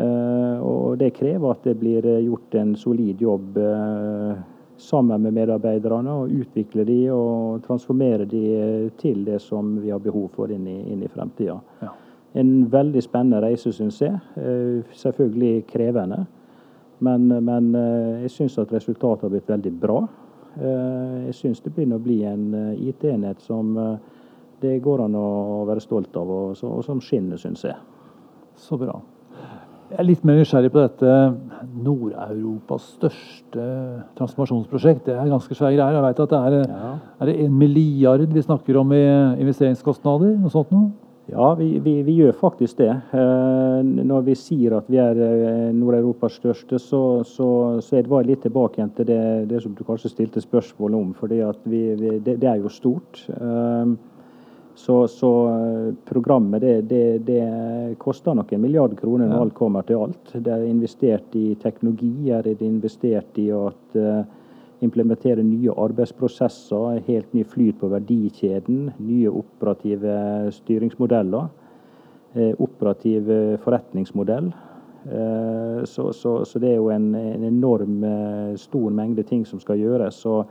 Eh, 0.00 0.56
og 0.64 0.96
Det 1.00 1.12
krever 1.18 1.52
at 1.52 1.66
det 1.68 1.76
blir 1.80 2.06
gjort 2.24 2.56
en 2.56 2.72
solid 2.80 3.20
jobb 3.20 3.58
eh, 3.60 4.40
sammen 4.80 5.26
med 5.26 5.36
medarbeiderne. 5.36 6.14
og 6.22 6.32
Utvikle 6.32 6.86
de 6.88 7.00
og 7.12 7.60
transformere 7.66 8.24
de 8.24 8.90
til 9.00 9.24
det 9.28 9.40
som 9.44 9.76
vi 9.82 9.92
har 9.92 10.00
behov 10.00 10.30
for 10.36 10.52
inn 10.52 10.64
i, 10.64 10.78
inn 10.92 11.04
i 11.04 11.12
fremtida. 11.12 11.58
Ja. 11.84 11.92
En 12.40 12.70
veldig 12.70 13.02
spennende 13.02 13.42
reise, 13.42 13.72
syns 13.74 14.00
jeg. 14.00 14.16
Eh, 14.40 14.80
selvfølgelig 14.96 15.66
krevende. 15.68 16.24
Men, 17.00 17.28
men 17.44 17.70
jeg 18.20 18.28
syns 18.28 18.58
at 18.60 18.72
resultatet 18.76 19.24
har 19.24 19.30
blitt 19.32 19.48
veldig 19.48 19.70
bra. 19.80 20.02
Eh, 20.58 21.26
jeg 21.28 21.36
syns 21.38 21.62
det 21.62 21.72
begynner 21.74 22.00
å 22.00 22.02
bli 22.02 22.20
en 22.26 22.50
eh, 22.56 22.88
IT-enhet 22.90 23.42
som 23.44 23.70
eh, 23.78 23.94
det 24.60 24.80
går 24.82 25.04
an 25.06 25.14
å 25.16 25.62
være 25.68 25.82
stolt 25.84 26.16
av, 26.18 26.28
og, 26.28 26.58
og 26.66 26.82
som 26.84 27.00
skinner, 27.04 27.38
syns 27.40 27.62
jeg. 27.64 27.78
Så 28.60 28.76
bra. 28.80 28.98
Jeg 29.90 29.98
er 29.98 30.06
litt 30.06 30.26
mer 30.26 30.36
nysgjerrig 30.38 30.70
på 30.70 30.82
dette 30.82 31.14
Nord-Europas 31.82 32.92
største 32.98 33.64
transformasjonsprosjekt. 34.18 35.08
Det 35.08 35.16
er 35.16 35.30
ganske 35.32 35.56
svære 35.56 35.74
greier. 35.74 35.96
Jeg 35.96 36.04
vet 36.04 36.20
at 36.24 36.34
det 36.34 36.42
er, 36.46 36.58
ja. 36.70 36.90
er 37.18 37.30
det 37.30 37.36
en 37.46 37.56
milliard 37.58 38.36
vi 38.36 38.44
snakker 38.44 38.78
om 38.78 38.92
i 38.94 39.00
investeringskostnader? 39.42 40.36
Noe 40.38 40.52
sånt 40.54 40.70
noe? 40.74 40.92
Ja, 41.32 41.54
vi, 41.54 41.78
vi, 41.78 42.02
vi, 42.02 42.12
gjør 42.18 42.32
faktisk 42.34 42.80
det. 42.80 42.90
Eh, 43.14 43.80
når 43.84 44.24
vi 44.26 44.34
sier 44.38 44.74
at 44.80 44.88
vi 44.90 44.98
er 44.98 45.18
eh, 45.22 45.68
Nord-Europas 45.76 46.40
største, 46.40 46.80
så, 46.82 47.02
så, 47.26 47.48
så 47.84 47.98
er 47.98 48.08
det 48.08 48.22
litt 48.26 48.42
tilbake 48.42 48.86
til 48.96 49.06
det, 49.06 49.22
det, 49.50 49.60
som 49.62 49.76
du 49.78 49.84
kanskje 49.86 50.10
stilte 50.10 50.42
spørsmål 50.42 50.96
om. 50.98 51.12
For 51.14 51.30
det, 51.30 51.44
det, 52.26 52.38
er 52.42 52.58
jo 52.62 52.72
stort. 52.72 53.26
Eh, 53.36 53.98
Så, 54.80 55.08
så 55.08 55.28
programmet 56.08 56.62
det, 56.62 56.76
det, 56.88 57.18
det, 57.26 57.42
koster 58.00 58.32
noen 58.34 58.62
milliard 58.62 58.94
kroner 58.96 59.28
når 59.28 59.42
alt 59.42 59.54
kommer 59.58 59.84
til 59.84 59.98
alt. 60.06 60.30
Det 60.32 60.52
er 60.54 60.62
investert 60.64 61.34
i 61.36 61.54
teknologi, 61.60 62.30
er 62.30 62.46
det 62.46 62.62
investert 62.64 63.36
i 63.42 63.50
at 63.52 63.98
implementere 64.80 65.42
nye 65.44 65.72
arbeidsprosesser, 65.76 67.02
helt 67.06 67.32
ny 67.36 67.44
flyt 67.44 67.78
på 67.80 67.90
verdikjeden, 67.92 68.90
nye 68.98 69.28
operative 69.28 70.14
styringsmodeller. 70.56 71.48
Eh, 72.34 72.54
operativ 72.58 73.26
forretningsmodell. 73.58 74.52
Eh, 75.04 75.84
så, 75.84 76.12
så, 76.12 76.44
så, 76.44 76.58
det 76.58 76.68
er 76.68 76.76
jo 76.76 76.90
en, 76.94 77.14
en 77.14 77.44
enorm 77.44 78.04
eh, 78.04 78.52
stor 78.54 78.90
mengde 78.94 79.24
ting 79.26 79.42
som 79.46 79.58
skal 79.58 79.80
gjøres. 79.82 80.20
Så, 80.22 80.44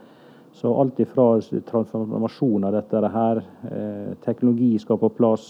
så 0.52 0.74
alt 0.82 1.00
ifra 1.00 1.30
transformasjon 1.70 2.68
av 2.68 2.76
dette 2.76 3.12
her, 3.14 3.40
teknologi 4.26 4.74
skal 4.82 4.98
på 5.00 5.12
plass, 5.14 5.46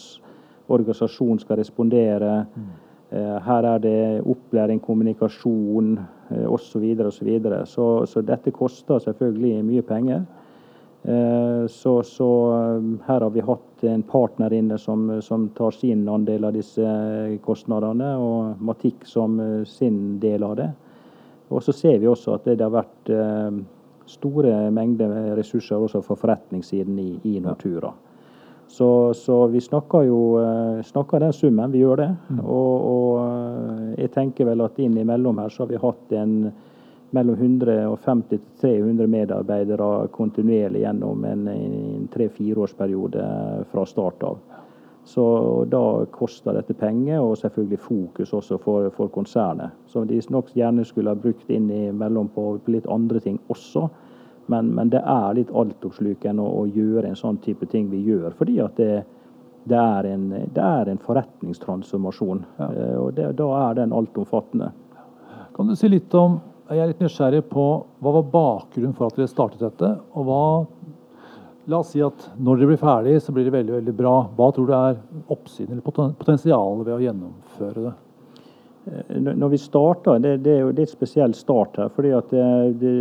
organisasjon 0.67 1.39
skal 1.41 1.57
respondere. 1.57 2.33
Mm. 2.53 2.67
Her 3.45 3.67
er 3.71 3.79
det 3.81 4.01
opplæring, 4.27 4.81
kommunikasjon, 4.83 5.95
osv. 6.29 6.38
Eh, 6.38 6.51
osv. 6.51 7.12
Så, 7.12 7.25
videre, 7.25 7.65
så, 7.65 8.05
så 8.05 8.21
dette 8.21 8.51
koster 8.51 9.00
selvfølgelig 9.00 9.63
mye 9.63 9.81
penger. 9.81 10.25
Eh, 11.03 11.67
så, 11.67 12.03
så, 12.03 12.29
eh, 12.57 13.07
her 13.07 13.21
har 13.21 13.29
vi 13.29 13.45
hatt 13.45 13.83
en 13.83 14.03
partner 14.03 14.53
inne 14.53 14.77
som, 14.77 15.21
som, 15.21 15.50
tar 15.50 15.71
sin 15.71 16.07
andel 16.09 16.45
av 16.45 16.53
disse 16.53 16.86
kostnadene, 17.45 18.13
og 18.17 18.62
Matikk 18.62 19.05
som 19.07 19.39
sin 19.65 20.19
del 20.19 20.43
av 20.43 20.55
det. 20.59 20.69
Og 21.50 21.63
så 21.63 21.74
ser 21.74 21.98
vi 22.00 22.07
også 22.07 22.36
at 22.36 22.45
det 22.45 22.62
har 22.62 22.75
vært 22.75 23.09
store 24.09 24.51
mengder 24.74 25.33
ressurser 25.38 25.81
også 25.81 26.03
for 26.05 26.19
forretningssiden 26.19 27.00
i, 27.01 27.09
i 27.25 27.39
Nortura. 27.41 27.89
Så, 28.69 29.13
så, 29.13 29.47
vi 29.47 29.61
snakker 29.61 30.03
jo 30.05 30.19
eh, 30.39 30.83
snakker 30.85 31.23
den 31.23 31.33
summen, 31.33 31.71
vi 31.73 31.81
gjør 31.81 32.03
det. 32.03 32.09
Mm. 32.29 32.41
Og, 32.45 32.73
og, 32.89 33.13
eh, 33.23 33.88
jeg 34.03 34.11
tenker 34.13 34.45
vel 34.45 34.61
at 34.61 34.77
innimellom 34.77 35.41
her 35.41 35.49
så 35.49 35.63
har 35.63 35.71
vi 35.71 35.81
hatt 35.81 36.13
en 36.13 36.35
mellom 37.17 37.39
150 37.41 38.29
til 38.29 38.43
300 38.61 39.09
medarbeidere 39.09 39.89
kontinuerlig 40.13 40.83
gjennom 40.83 41.25
en, 41.25 41.47
en 41.49 42.05
tre-fireårsperiode 42.13 43.25
fra 43.71 43.85
start 43.89 44.27
av. 44.29 44.38
Så 45.09 45.25
da 45.65 46.05
koster 46.13 46.53
dette 46.53 46.75
penger, 46.77 47.23
og 47.23 47.39
selvfølgelig 47.41 47.79
fokus 47.81 48.33
også 48.38 48.59
for, 48.61 48.91
for 48.93 49.09
konsernet. 49.09 49.73
Som 49.89 50.05
de 50.05 50.21
nok 50.29 50.51
gjerne 50.53 50.85
skulle 50.85 51.09
ha 51.09 51.17
brukt 51.17 51.49
innimellom 51.49 52.29
på, 52.35 52.51
på 52.61 52.75
litt 52.75 52.85
andre 52.85 53.21
ting 53.23 53.39
også. 53.49 53.88
Men, 54.50 54.74
men 54.75 54.89
det 54.89 55.01
er 55.06 55.38
litt 55.38 55.51
altoppslukende 55.53 56.41
å, 56.41 56.63
å, 56.63 56.68
gjøre 56.74 57.12
en 57.12 57.18
sånn 57.18 57.38
type 57.44 57.68
ting 57.70 57.89
vi 57.91 58.01
gjør. 58.08 58.34
Fordi 58.39 58.58
at 58.65 58.79
det, 58.82 59.03
det, 59.70 59.77
er, 59.77 60.10
en, 60.10 60.27
det 60.34 60.63
er, 60.65 60.89
en, 60.89 61.01
forretningstransformasjon. 61.06 62.46
Ja. 62.58 62.70
Eh, 62.70 62.96
og 62.98 63.12
det, 63.20 63.32
da 63.39 63.50
er 63.63 63.82
den 63.82 63.94
altomfattende. 63.96 64.72
Kan 65.56 65.70
du 65.70 65.75
si 65.77 65.91
litt 65.91 66.13
om 66.15 66.39
Jeg 66.70 66.84
er 66.84 66.89
litt 66.91 67.00
nysgjerrig 67.01 67.41
på 67.50 67.63
hva 67.98 68.12
var 68.20 68.25
bakgrunnen 68.29 68.94
for 68.94 69.10
at 69.10 69.15
dere 69.18 69.29
startet 69.29 69.63
dette? 69.63 69.88
Og 70.13 70.27
hva 70.27 70.44
La 71.70 71.84
oss 71.84 71.91
si 71.94 72.00
at 72.01 72.24
når 72.41 72.58
dere 72.58 72.68
blir 72.72 72.79
ferdig, 72.82 73.12
så 73.22 73.34
blir 73.34 73.46
det 73.46 73.53
veldig 73.53 73.74
veldig 73.75 73.94
bra. 73.94 74.13
Hva 74.34 74.48
tror 74.56 74.65
du 74.65 74.72
er 74.74 74.96
oppsiden 75.29 75.75
eller 75.75 76.13
potensialet 76.18 76.88
ved 76.88 76.96
å 76.96 77.03
gjennomføre 77.03 77.84
det? 77.84 77.91
Eh, 78.86 79.21
når 79.21 79.50
vi 79.50 79.57
starta, 79.57 80.19
det, 80.19 80.38
det, 80.38 80.53
er 80.55 80.63
jo 80.63 80.71
litt 80.75 80.91
spesiell 80.91 81.33
start 81.36 81.77
her. 81.81 81.91
fordi 81.95 82.13
at 82.15 82.31
det, 82.79 82.93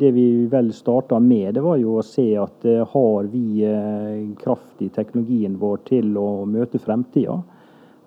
det, 0.00 0.10
vi 0.16 0.46
vel 0.50 0.72
starta 0.72 1.18
med, 1.20 1.54
det 1.54 1.64
var 1.64 1.76
jo 1.80 1.98
å 1.98 2.06
se 2.06 2.30
at 2.40 2.64
eh, 2.68 2.84
har 2.94 3.28
vi 3.32 3.64
eh, 3.66 4.24
kraft 4.40 4.82
i 4.82 4.88
teknologien 4.94 5.58
vår 5.60 5.84
til 5.88 6.16
å 6.18 6.44
møte 6.48 6.80
fremtida? 6.82 7.40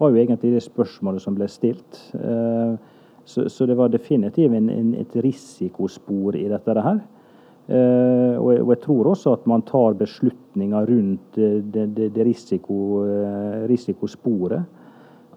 var 0.01 0.09
jo 0.09 0.17
egentlig 0.17 0.55
det 0.55 0.63
spørsmålet 0.65 1.21
som 1.21 1.35
ble 1.37 1.45
stilt. 1.45 1.97
Så, 3.29 3.43
så 3.53 3.65
det 3.69 3.75
var 3.77 3.91
definitivt 3.93 4.49
en, 4.57 4.71
en, 4.73 4.87
et 4.97 5.13
risikospor 5.21 6.33
i 6.39 6.47
dette 6.49 6.73
her. 6.73 7.03
Og 7.69 8.47
jeg, 8.49 8.63
og 8.63 8.71
jeg, 8.73 8.79
tror 8.81 9.11
også 9.11 9.35
at 9.37 9.45
man 9.45 9.61
tar 9.61 9.93
beslutninger 9.99 10.89
rundt 10.89 11.37
det 11.37 12.25
risiko, 12.25 12.79
risikosporet. 13.69 14.80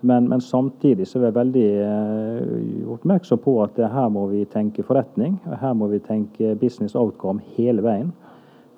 Men, 0.04 0.28
men, 0.28 0.40
samtidig 0.40 1.06
så 1.08 1.18
er 1.18 1.30
vi 1.30 1.36
veldig 1.38 1.68
eh, 1.80 2.88
oppmerksom 2.92 3.40
på 3.40 3.54
at 3.64 3.78
her 3.88 4.10
må 4.12 4.26
vi 4.28 4.42
tenke 4.52 4.84
forretning. 4.84 5.38
og 5.48 5.56
Her 5.62 5.72
må 5.80 5.88
vi 5.88 6.02
tenke 6.04 6.52
business 6.60 6.92
outcome 6.92 7.40
hele 7.56 7.80
veien. 7.84 8.10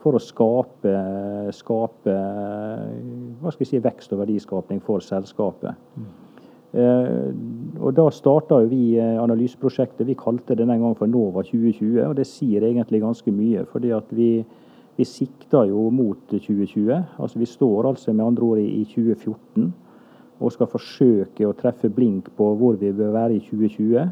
For 0.04 0.14
å 0.14 0.22
skape, 0.22 0.92
skape 1.56 2.12
hva 2.14 3.50
skal 3.50 3.64
vi 3.64 3.68
si, 3.72 3.80
vekst 3.82 4.14
og 4.14 4.20
verdiskapning 4.22 4.78
for 4.86 5.02
selskapet. 5.02 5.74
Mm. 5.98 6.12
Og 7.80 7.90
Da 7.96 8.04
starta 8.14 8.60
vi 8.70 9.00
analyseprosjektet. 9.00 10.06
Vi 10.06 10.14
kalte 10.14 10.54
det 10.54 10.68
den 10.68 10.84
gang 10.84 10.94
for 10.94 11.10
Nova 11.10 11.42
2020. 11.42 12.04
og 12.04 12.14
Det 12.20 12.26
sier 12.30 12.62
egentlig 12.68 13.02
ganske 13.02 13.32
mye. 13.34 13.64
fordi 13.66 13.90
at 13.90 14.14
vi, 14.14 14.44
vi 14.96 15.04
sikter 15.04 15.66
jo 15.72 15.90
mot 15.90 16.22
2020. 16.30 17.02
altså 17.18 17.38
Vi 17.38 17.46
står 17.46 17.88
altså 17.88 18.12
med 18.12 18.26
andre 18.26 18.42
ord 18.42 18.58
i 18.58 18.84
2014 18.84 19.74
og 20.36 20.52
skal 20.52 20.68
forsøke 20.70 21.48
å 21.48 21.56
treffe 21.56 21.90
blink 21.92 22.28
på 22.36 22.52
hvor 22.60 22.76
vi 22.80 22.92
bør 22.94 23.14
være 23.14 23.38
i 23.38 23.42
2020. 23.44 24.08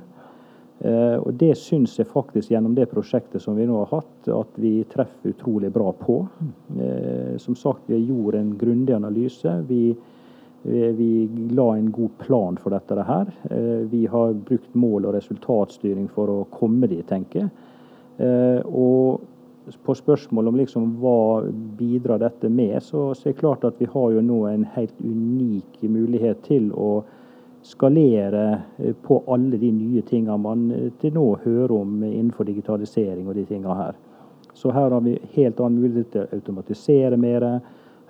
Eh, 0.85 1.17
og 1.21 1.35
Det 1.41 1.53
syns 1.59 1.99
jeg 1.99 2.11
faktisk 2.11 2.51
gjennom 2.53 2.75
det 2.77 2.91
prosjektet 2.91 3.43
som 3.43 3.57
vi 3.57 3.67
nå 3.69 3.79
har 3.85 4.01
hatt, 4.01 4.29
at 4.33 4.59
vi 4.61 4.77
treffer 4.91 5.33
utrolig 5.35 5.71
bra 5.73 5.93
på. 5.97 6.23
Eh, 6.81 7.37
som 7.41 7.57
sagt, 7.57 7.87
vi 7.89 8.03
gjorde 8.03 8.41
en 8.41 8.55
grundig 8.59 8.97
analyse. 8.97 9.55
Vi, 9.69 9.95
vi, 10.65 11.11
la 11.53 11.69
en 11.77 11.93
god 11.93 12.17
plan 12.25 12.59
for 12.61 12.75
dette 12.75 13.07
her. 13.11 13.31
Eh, 13.51 13.85
vi 13.93 14.07
har 14.11 14.35
brukt 14.35 14.75
mål- 14.75 15.11
og 15.11 15.17
resultatstyring 15.19 16.09
for 16.13 16.33
å 16.33 16.43
komme 16.53 16.91
dit, 16.91 17.07
tenker 17.09 17.45
jeg. 17.45 17.55
Og 18.71 19.25
på 19.83 19.95
spørsmål 19.97 20.49
om 20.49 20.57
liksom 20.61 20.89
hva 21.01 21.43
bidrar 21.79 22.21
dette 22.21 22.49
med, 22.53 22.83
så, 22.83 23.15
så 23.15 23.29
er 23.29 23.33
det 23.33 23.41
klart 23.41 23.65
at 23.65 23.81
vi 23.81 23.89
har 23.91 24.11
jo 24.13 24.23
nå 24.25 24.41
en 24.51 24.67
helt 24.77 24.97
unik 25.01 25.83
mulighet 25.89 26.43
til 26.45 26.71
å 26.77 27.05
skalere 27.65 28.63
eh, 28.77 28.95
på 29.03 29.23
alle 29.27 29.57
de 29.57 29.73
nye 29.73 30.03
tingene 30.03 30.37
man 30.39 30.71
eh, 30.71 30.91
til 31.01 31.15
nå 31.17 31.27
hører 31.45 31.73
om 31.73 32.03
innenfor 32.05 32.45
digitalisering 32.45 33.29
og 33.29 33.39
de 33.39 33.47
tingene 33.49 33.77
her. 33.79 33.97
Så 34.55 34.71
her 34.71 34.93
har 34.93 35.01
vi 35.03 35.17
helt 35.35 35.61
annen 35.61 35.81
mulighet 35.81 36.13
til 36.13 36.27
å 36.27 36.37
automatisere 36.37 37.17
mer. 37.19 37.47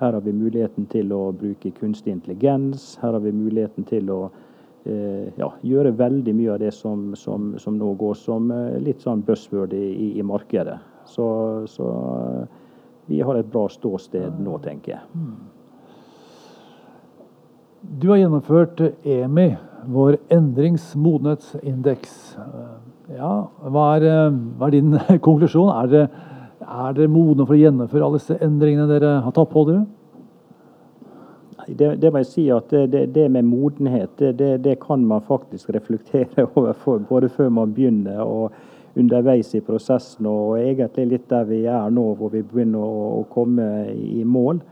Her 0.01 0.17
har 0.17 0.25
vi 0.25 0.35
muligheten 0.35 0.89
til 0.91 1.13
å 1.15 1.29
bruke 1.33 1.71
kunstig 1.79 2.13
intelligens. 2.13 2.97
Her 3.03 3.15
har 3.15 3.23
vi 3.25 3.33
muligheten 3.33 3.87
til 3.89 4.11
å 4.13 4.19
eh, 4.85 5.31
ja, 5.39 5.53
gjøre 5.63 5.95
veldig 6.03 6.35
mye 6.35 6.57
av 6.57 6.59
det 6.67 6.75
som, 6.75 7.13
som, 7.17 7.55
som 7.63 7.79
nå 7.79 7.95
går 8.03 8.19
som 8.19 8.51
litt 8.83 9.07
sånn 9.07 9.23
buzzword 9.25 9.73
i, 9.79 10.11
i 10.19 10.27
markedet. 10.27 10.81
Så, 11.07 11.27
så 11.71 11.89
eh, 12.19 12.45
vi 13.07 13.21
har 13.21 13.37
et 13.37 13.51
bra 13.53 13.67
ståsted 13.69 14.41
nå, 14.41 14.59
tenker 14.65 14.97
jeg. 14.97 15.03
Hmm. 15.13 15.37
Du 17.85 18.09
har 18.09 18.23
gjennomført 18.23 18.81
EMI, 19.05 19.49
vår 19.93 20.17
endringsmodenhetsindeks. 20.33 22.15
Eh, 22.41 23.17
ja, 23.19 23.35
hva 23.69 23.89
er, 23.99 24.07
eh, 24.09 24.39
hva 24.59 24.71
er 24.71 24.79
din 24.79 24.97
konklusjon? 25.27 25.73
Er 25.75 25.93
dere, 25.93 26.31
er 26.65 26.97
dere 26.97 27.13
modne 27.13 27.45
for 27.45 27.57
å 27.57 27.61
gjennomføre 27.61 28.07
alle 28.07 28.23
disse 28.23 28.41
endringene 28.41 28.89
dere 28.89 29.19
har 29.27 29.37
tatt 29.37 29.53
på 29.53 29.67
dere? 29.69 29.85
Det, 31.65 31.95
det, 31.97 32.11
må 32.13 32.21
jeg 32.21 32.29
si 32.29 32.43
at 32.53 32.73
det, 32.93 33.07
det 33.15 33.25
med 33.33 33.47
modenhet, 33.49 34.19
det, 34.21 34.51
det, 34.65 34.75
kan 34.83 35.05
man 35.09 35.23
faktisk 35.25 35.71
reflektere 35.73 36.45
over 36.57 36.75
både 37.09 37.31
før 37.33 37.49
man 37.49 37.73
begynner 37.73 38.21
og 38.25 38.53
underveis 38.97 39.55
i 39.55 39.63
prosessen, 39.65 40.27
og 40.31 40.59
egentlig 40.61 41.09
litt 41.11 41.29
der 41.31 41.47
vi 41.49 41.65
er 41.67 41.91
nå, 41.91 42.07
hvor 42.19 42.33
vi 42.35 42.45
begynner 42.47 42.83
å, 42.85 43.05
å 43.21 43.27
komme 43.33 43.67
i 43.93 44.25
mål. 44.25 44.63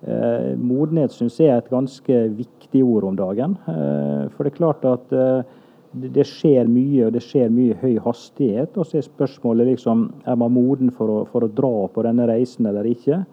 Eh, 0.00 0.52
modenhet 0.56 1.12
syns 1.12 1.36
jeg 1.36 1.52
er 1.52 1.60
et 1.60 1.72
ganske 1.72 2.20
viktig 2.38 2.84
ord 2.86 3.10
om 3.10 3.18
dagen. 3.18 3.56
Eh, 3.68 4.28
for 4.32 4.46
det 4.46 4.54
er 4.54 4.56
klart 4.56 4.86
at 4.88 5.12
eh, 5.12 5.42
det 5.90 6.24
skjer 6.28 6.70
mye, 6.70 7.08
og 7.08 7.16
det 7.16 7.24
skjer 7.26 7.52
mye 7.52 7.76
høy 7.82 7.98
hastighet. 8.04 8.78
Og 8.78 8.88
så 8.88 9.00
er 9.00 9.08
spørsmålet 9.08 9.74
liksom 9.74 10.08
er 10.24 10.40
man 10.40 10.54
moden 10.56 10.92
for 10.94 11.12
å, 11.12 11.20
for 11.28 11.44
å 11.44 11.52
dra 11.52 11.74
på 11.92 12.06
denne 12.06 12.28
reisen 12.30 12.70
eller 12.70 12.88
ikke. 12.88 13.24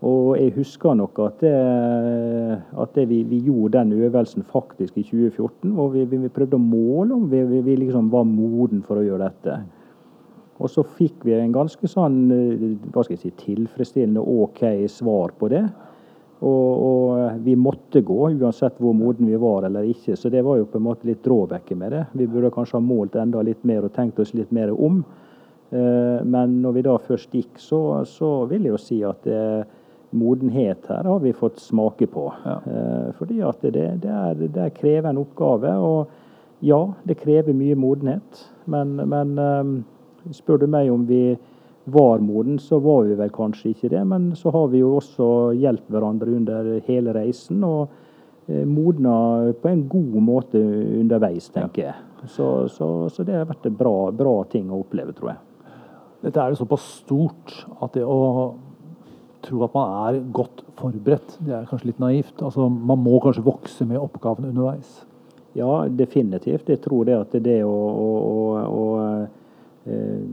Og 0.00 0.38
jeg 0.38 0.54
husker 0.54 0.94
nok 0.96 1.18
at, 1.26 1.42
det, 1.42 1.56
at 2.80 2.94
det 2.96 3.04
vi, 3.10 3.20
vi, 3.28 3.42
gjorde 3.44 3.82
den 3.82 3.92
øvelsen 4.00 4.46
faktisk 4.48 4.96
i 4.96 5.04
2014. 5.04 5.74
hvor 5.76 5.90
vi, 5.92 6.06
vi 6.08 6.30
prøvde 6.32 6.56
å 6.56 6.62
måle 6.62 7.18
om 7.18 7.26
vi, 7.28 7.42
vi, 7.60 7.76
liksom 7.82 8.08
var 8.12 8.24
moden 8.24 8.80
for 8.86 8.96
å 8.96 9.04
gjøre 9.04 9.28
dette. 9.28 9.58
Og 10.60 10.72
så 10.72 10.84
fikk 10.84 11.26
vi 11.28 11.36
en 11.36 11.52
ganske 11.52 11.88
sånn 11.88 12.18
hva 12.92 13.04
skal 13.04 13.16
jeg 13.16 13.20
si, 13.26 13.32
tilfredsstillende 13.44 14.24
OK 14.24 14.64
svar 14.92 15.34
på 15.36 15.50
det. 15.52 15.66
Og, 16.40 16.70
og, 16.80 17.40
vi 17.44 17.52
måtte 17.60 18.00
gå, 18.00 18.16
uansett 18.40 18.78
hvor 18.80 18.96
moden 18.96 19.28
vi 19.28 19.36
var 19.40 19.66
eller 19.68 19.88
ikke. 19.88 20.16
Så 20.16 20.32
det 20.32 20.40
var 20.46 20.56
jo 20.56 20.68
på 20.68 20.80
en 20.80 20.86
måte 20.86 21.08
litt 21.08 21.20
dråbekket 21.26 21.76
med 21.76 21.92
det. 21.92 22.06
Vi 22.16 22.28
burde 22.28 22.52
kanskje 22.54 22.78
ha 22.78 22.84
målt 22.84 23.18
enda 23.20 23.44
litt 23.44 23.60
mer 23.68 23.84
og 23.84 23.92
tenkt 23.96 24.20
oss 24.22 24.32
litt 24.32 24.52
mer 24.56 24.72
om. 24.72 25.02
Eh, 25.68 26.24
men 26.24 26.56
når 26.64 26.78
vi 26.78 26.86
da 26.88 26.96
først 27.04 27.36
gikk, 27.36 27.60
så, 27.60 27.82
så 28.08 28.32
vil 28.48 28.64
jeg 28.64 28.72
jo 28.72 28.80
si 28.80 29.02
at 29.04 29.28
det, 29.28 29.42
modenhet 30.10 30.88
her 30.88 31.06
har 31.06 31.20
vi 31.22 31.32
fått 31.32 31.60
smake 31.60 32.06
på. 32.06 32.32
Ja. 32.44 32.56
Eh, 32.66 33.12
fordi 33.18 33.40
at 33.46 33.62
det, 33.62 33.86
det, 34.02 34.10
er, 34.10 34.34
det 34.40 34.64
er 34.64 34.74
krevende 34.74 35.22
oppgave. 35.22 35.74
Og 35.78 36.66
ja, 36.66 36.80
det 37.06 37.20
krever 37.22 37.56
mye 37.56 37.78
modenhet. 37.78 38.44
Men, 38.70 38.96
men 39.10 39.38
eh, 39.38 40.34
spør 40.36 40.62
du 40.62 40.68
meg 40.70 40.90
om 40.92 41.06
vi 41.08 41.38
var 41.90 42.20
moden, 42.22 42.58
så 42.58 42.78
var 42.78 43.06
vi 43.08 43.16
vel 43.18 43.32
kanskje 43.34 43.72
ikke 43.72 43.90
det. 43.94 44.04
Men 44.06 44.30
så 44.38 44.52
har 44.54 44.70
vi 44.72 44.82
jo 44.82 44.96
også 44.98 45.30
hjulpet 45.58 45.94
hverandre 45.94 46.36
under 46.36 46.72
hele 46.88 47.14
reisen. 47.16 47.64
og 47.64 47.88
eh, 48.48 48.64
modna 48.66 49.52
på 49.62 49.70
en 49.70 49.86
god 49.88 50.16
måte 50.24 50.62
underveis, 51.00 51.50
tenker 51.54 51.86
jeg. 51.90 51.98
Så, 52.26 52.68
så, 52.68 53.08
så 53.08 53.24
det 53.24 53.38
har 53.38 53.46
vært 53.48 53.70
en 53.70 53.78
bra, 53.78 54.10
bra 54.12 54.34
ting 54.50 54.68
å 54.68 54.82
oppleve, 54.82 55.14
tror 55.16 55.32
jeg. 55.32 55.46
Dette 56.20 56.42
er 56.42 56.52
jo 56.52 56.58
såpass 56.60 56.82
stort 56.98 57.54
at 57.80 57.94
det 57.96 58.02
å 58.04 58.18
tro 59.44 59.62
at 59.64 59.74
man 59.74 59.94
er 60.08 60.20
godt 60.34 60.64
forberedt, 60.78 61.36
det 61.44 61.54
er 61.56 61.68
kanskje 61.68 61.90
litt 61.92 62.02
naivt. 62.02 62.36
Altså, 62.42 62.68
man 62.68 63.00
må 63.02 63.20
kanskje 63.22 63.46
vokse 63.46 63.86
med 63.88 64.00
oppgavene 64.00 64.52
underveis. 64.52 65.00
Ja, 65.58 65.86
definitivt. 65.88 66.68
Jeg 66.70 66.80
tror 66.84 67.08
det 67.08 67.16
at 67.18 67.34
det 67.42 67.58
å, 67.66 67.74
å, 67.74 68.08
å, 68.30 68.60
å 68.70 69.90
eh, 69.90 70.26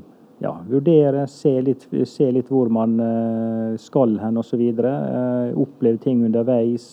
ja, 0.44 0.54
vurdere, 0.70 1.26
se 1.32 1.56
litt, 1.66 1.88
se 2.06 2.30
litt, 2.32 2.52
hvor 2.54 2.70
man 2.74 2.98
eh, 3.02 3.78
skal 3.82 4.20
hen 4.22 4.38
osv. 4.38 4.62
Eh, 4.62 5.56
oppleve 5.58 6.02
ting 6.04 6.26
underveis. 6.28 6.90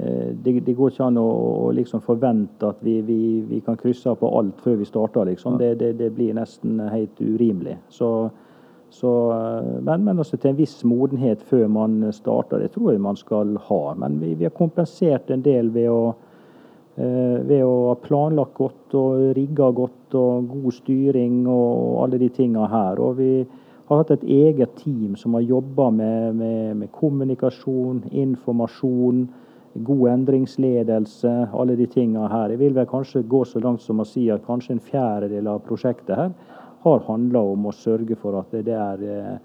Det, 0.00 0.52
det, 0.64 0.72
går 0.78 0.92
ikke 0.92 1.08
an 1.10 1.18
å, 1.18 1.26
å 1.66 1.72
liksom 1.74 2.00
forvente 2.00 2.68
at 2.68 2.78
vi, 2.86 3.00
vi, 3.04 3.40
vi, 3.44 3.58
kan 3.64 3.76
krysse 3.76 4.08
av 4.08 4.20
på 4.20 4.30
alt 4.38 4.62
før 4.62 4.78
vi 4.78 4.86
starter. 4.88 5.26
Liksom. 5.32 5.58
Det, 5.60 5.74
det, 5.80 5.90
det, 5.98 6.12
blir 6.14 6.36
nesten 6.38 6.78
helt 6.88 7.18
urimelig. 7.20 7.74
Så, 7.92 8.30
så, 8.90 9.32
eh, 9.32 9.82
men, 9.82 10.04
men 10.04 10.18
også 10.18 10.36
til 10.36 10.52
en 10.52 10.58
viss 10.58 10.80
modenhet 10.84 11.42
før 11.46 11.68
man 11.70 12.02
starter, 12.14 12.58
det 12.58 12.72
tror 12.74 12.92
jeg 12.92 13.02
man 13.02 13.18
skal 13.18 13.54
ha. 13.68 13.80
Men 13.98 14.18
vi, 14.22 14.34
vi 14.34 14.48
har 14.48 14.56
kompensert 14.56 15.30
en 15.30 15.44
del 15.46 15.70
ved 15.74 15.88
å, 15.92 16.02
eh, 16.96 17.38
ved 17.46 17.62
å 17.62 17.74
ha 17.92 17.96
planlagt 18.02 18.58
godt 18.58 18.98
og 18.98 19.30
rigga 19.38 19.70
godt 19.76 20.18
og 20.18 20.50
god 20.50 20.78
styring 20.80 21.44
og 21.46 22.04
alle 22.04 22.20
de 22.22 22.30
tinga 22.34 22.66
her. 22.70 23.02
Og 23.02 23.20
vi 23.22 23.32
har 23.90 24.02
hatt 24.02 24.10
et 24.14 24.26
eget 24.26 24.74
team 24.82 25.14
som 25.18 25.38
har 25.38 25.46
jobba 25.46 25.90
med, 25.94 26.34
med, 26.42 26.76
med 26.82 26.92
kommunikasjon, 26.98 28.04
informasjon 28.10 29.28
god 29.86 30.08
endringsledelse, 30.10 31.30
alle 31.54 31.76
de 31.78 31.86
tingene 31.86 32.26
her. 32.30 32.50
Jeg 32.50 32.58
vil 32.58 32.74
vel 32.74 32.88
kanskje 32.90 33.22
gå 33.22 33.44
så 33.46 33.62
langt 33.62 33.84
som 33.84 34.02
å 34.02 34.06
si 34.08 34.26
at 34.34 34.42
kanskje 34.46 34.74
en 34.74 34.82
fjerdedel 34.82 35.46
av 35.52 35.62
prosjektet 35.66 36.18
her 36.18 36.32
har 36.80 37.06
handla 37.06 37.42
om 37.52 37.68
å 37.68 37.76
sørge 37.76 38.16
for 38.16 38.38
at 38.40 38.52
det 38.64 38.76
er 38.76 39.04
eh, 39.04 39.38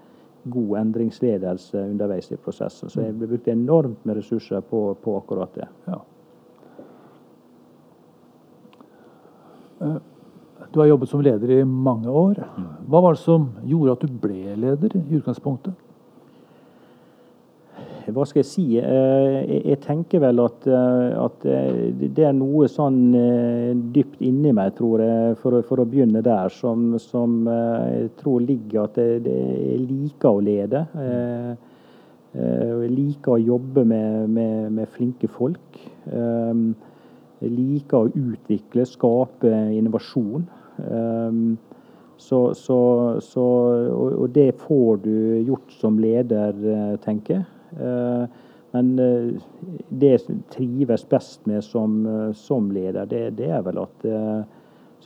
god 0.48 0.76
endringsledelse 0.80 1.78
underveis 1.82 2.30
i 2.32 2.38
prosessen. 2.40 2.90
Så 2.90 3.02
jeg 3.02 3.12
har 3.12 3.32
brukt 3.32 3.48
enormt 3.50 4.04
med 4.06 4.20
ressurser 4.20 4.62
på, 4.64 4.88
på 5.02 5.16
akkurat 5.20 5.54
det. 5.58 5.68
Ja. 5.86 6.02
Eh, 9.80 9.98
du 10.72 10.80
har 10.80 10.86
jobbet 10.86 11.08
som 11.08 11.22
leder 11.24 11.50
i 11.50 11.64
mange 11.64 12.08
år. 12.08 12.40
Hva 12.88 13.02
var 13.04 13.16
det 13.16 13.22
som 13.22 13.50
gjorde 13.64 13.96
at 13.96 14.06
du 14.06 14.20
ble 14.22 14.56
leder 14.60 14.96
i 14.96 15.04
utgangspunktet? 15.18 15.74
Hva 18.14 18.24
skal 18.28 18.42
jeg 18.42 18.48
si? 18.48 18.64
Eh, 18.78 19.36
jeg 19.66 19.80
tenker 19.82 20.20
vel 20.22 20.38
at, 20.44 20.66
eh, 20.70 21.14
at 21.18 21.46
eh, 21.50 21.78
det 21.98 22.26
er 22.28 22.34
noe 22.36 22.68
sånn 22.70 23.00
dypt 23.94 24.20
inni 24.22 24.52
meg, 24.54 24.76
tror 24.78 25.02
jeg, 25.02 25.36
for, 25.42 25.58
for 25.66 25.82
å 25.82 25.88
begynne 25.88 26.22
der, 26.24 26.52
som, 26.54 26.94
som, 27.02 27.48
jeg 27.50 28.12
tror 28.20 28.44
ligger 28.46 28.86
at 28.86 29.00
jeg 29.00 29.80
liker 29.82 30.30
å 30.30 30.44
lede. 30.44 30.84
Jeg 32.36 32.90
liker 32.92 33.34
å 33.34 33.40
jobbe 33.40 33.86
med, 33.88 34.28
med, 34.30 34.72
med 34.76 34.90
flinke 34.92 35.30
folk. 35.32 35.80
Jeg 36.06 37.52
liker 37.52 38.04
å 38.04 38.12
utvikle, 38.12 38.84
skape 38.86 39.50
innovasjon. 39.72 40.44
Så, 42.16 42.38
så, 42.56 42.78
så, 43.24 43.46
og 43.96 44.30
det 44.36 44.50
får 44.62 45.02
du 45.04 45.16
gjort 45.48 45.76
som 45.80 45.98
leder, 46.00 46.96
tenker 47.04 47.40
jeg. 47.40 47.46
Eh, 47.72 48.26
men 48.70 48.98
eh, 48.98 49.32
det 49.88 50.12
jeg 50.12 50.38
trives 50.52 51.06
best 51.08 51.46
med 51.48 51.64
som, 51.64 51.98
eh, 52.06 52.30
som 52.36 52.70
leder, 52.74 53.06
det, 53.10 53.30
det, 53.38 53.50
er 53.50 53.64
vel 53.66 53.82
at 53.84 54.06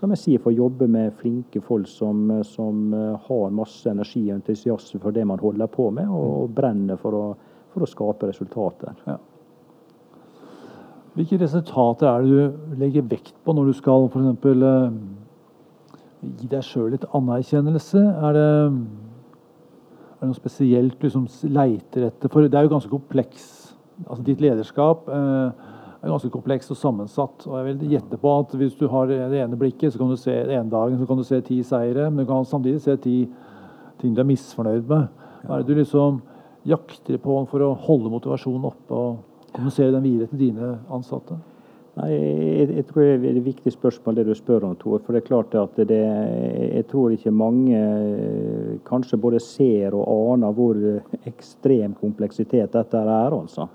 som 0.01 0.13
jeg 0.15 0.21
sier, 0.21 0.41
få 0.41 0.53
jobbe 0.55 0.87
med 0.89 1.13
flinke 1.19 1.61
folk 1.61 1.89
som, 1.91 2.31
som, 2.47 2.95
har 3.27 3.51
masse 3.53 3.91
energi 3.91 4.23
og 4.31 4.39
entusiasme 4.39 5.01
for 5.03 5.13
det 5.13 5.27
man 5.29 5.43
holder 5.43 5.69
på 5.69 5.91
med, 5.93 6.09
og, 6.09 6.31
og 6.45 6.55
brenner 6.57 6.97
for 7.01 7.17
å, 7.19 7.25
for 7.75 7.85
å, 7.85 7.91
skape 7.91 8.31
resultater. 8.31 8.97
Ja. 9.11 9.19
Hvilke 11.19 11.41
resultater 11.43 12.09
er 12.09 12.25
det 12.25 12.31
du 12.31 12.81
legger 12.81 13.09
vekt 13.11 13.35
på 13.45 13.53
når 13.53 13.69
du 13.69 13.77
skal 13.77 14.07
f.eks. 14.09 14.57
gi 16.41 16.49
deg 16.49 16.65
sjøl 16.65 16.95
litt 16.95 17.05
anerkjennelse? 17.19 18.07
Er 18.31 18.39
det 18.39 18.49
er 20.21 20.27
det 20.27 20.35
noe 20.35 20.37
spesielt 20.37 20.99
du 21.01 21.07
liksom 21.07 21.27
leiter 21.49 22.11
etter? 22.11 22.29
For 22.29 22.45
det 22.45 22.57
er 22.59 22.67
jo 22.67 22.75
ganske 22.75 22.93
kompleks. 22.93 23.45
Altså 24.05 24.25
Ditt 24.27 24.43
lederskap 24.45 25.09
eh, 25.09 25.69
er 26.01 26.13
ganske 26.13 26.29
komplekst 26.33 26.75
og 26.75 26.77
sammensatt. 26.77 27.47
og 27.47 27.57
jeg 27.57 27.69
vil 27.71 27.95
gjette 27.95 28.19
på 28.21 28.35
at 28.39 28.53
Hvis 28.53 28.77
du 28.77 28.87
har 28.89 29.07
det 29.09 29.41
ene 29.41 29.57
blikket, 29.57 29.93
så 29.93 29.99
kan 29.99 30.11
du 30.11 30.17
se 30.17 30.35
en 30.35 30.69
dagen 30.69 30.99
så 30.99 31.07
kan 31.07 31.17
du 31.17 31.25
se 31.25 31.41
ti 31.41 31.63
seire, 31.63 32.11
men 32.11 32.25
du 32.25 32.29
kan 32.29 32.45
samtidig 32.45 32.83
se 32.83 32.97
ti 32.97 33.29
ting 34.01 34.15
du 34.15 34.21
er 34.21 34.29
misfornøyd 34.29 34.85
med. 34.89 35.09
Hva 35.45 35.57
er 35.57 35.63
det 35.63 35.73
du 35.73 35.81
liksom 35.81 36.21
jakter 36.69 37.17
på 37.17 37.47
for 37.49 37.65
å 37.65 37.75
holde 37.75 38.13
motivasjonen 38.13 38.69
oppe 38.69 38.93
og 38.93 39.17
kommunisere 39.55 39.93
den 39.93 40.05
videre 40.05 40.29
til 40.29 40.39
dine 40.51 40.75
ansatte? 40.93 41.41
Nei, 41.99 42.09
jeg, 42.15 42.69
jeg, 42.77 42.85
tror 42.87 43.03
det 43.03 43.15
er 43.19 43.37
et 43.41 43.45
viktig 43.45 43.73
spørsmål 43.75 44.21
det 44.21 44.25
du 44.29 44.35
spør 44.39 44.69
om, 44.69 44.77
Tor. 44.79 45.01
For 45.03 45.17
det 45.17 45.25
er 45.25 45.27
klart 45.27 45.57
at 45.59 45.79
det, 45.91 46.01
jeg 46.71 46.87
tror 46.91 47.15
ikke 47.15 47.33
mange 47.35 47.77
eh, 47.77 48.77
kanskje 48.87 49.19
både 49.21 49.41
ser 49.43 49.97
og 49.99 50.07
aner 50.37 50.55
hvor 50.55 50.79
ekstrem 51.27 51.97
kompleksitet 51.99 52.77
dette 52.77 53.03
er. 53.03 53.35
altså. 53.35 53.67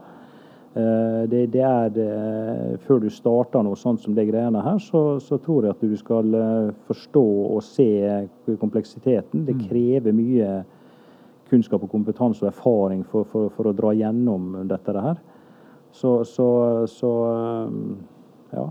Eh, 0.76 1.22
det, 1.32 1.44
det 1.52 1.66
er 1.68 1.92
det, 1.96 2.08
Før 2.88 3.04
du 3.04 3.10
starter 3.12 3.68
noe 3.68 3.80
sånt 3.80 4.02
som 4.04 4.16
det 4.16 4.30
greiene 4.32 4.64
her, 4.64 4.80
så, 4.80 5.20
så, 5.20 5.38
tror 5.44 5.68
jeg 5.68 5.76
at 5.76 5.84
du 5.84 6.00
skal 6.00 6.40
eh, 6.40 6.74
forstå 6.88 7.28
og 7.52 7.62
se 7.68 7.90
kompleksiteten. 8.64 9.44
Det 9.44 9.60
mm. 9.60 9.68
krever 9.68 10.16
mye 10.16 10.58
kunnskap 11.52 11.84
og 11.84 11.92
kompetanse 11.92 12.48
og 12.48 12.54
erfaring 12.54 13.04
for, 13.12 13.28
for, 13.30 13.52
for 13.54 13.70
å 13.70 13.76
dra 13.76 13.92
gjennom 13.96 14.54
dette 14.72 14.96
her. 14.96 15.20
Så, 15.96 16.18
så, 16.28 16.48
så 16.92 17.12
ja. 18.52 18.66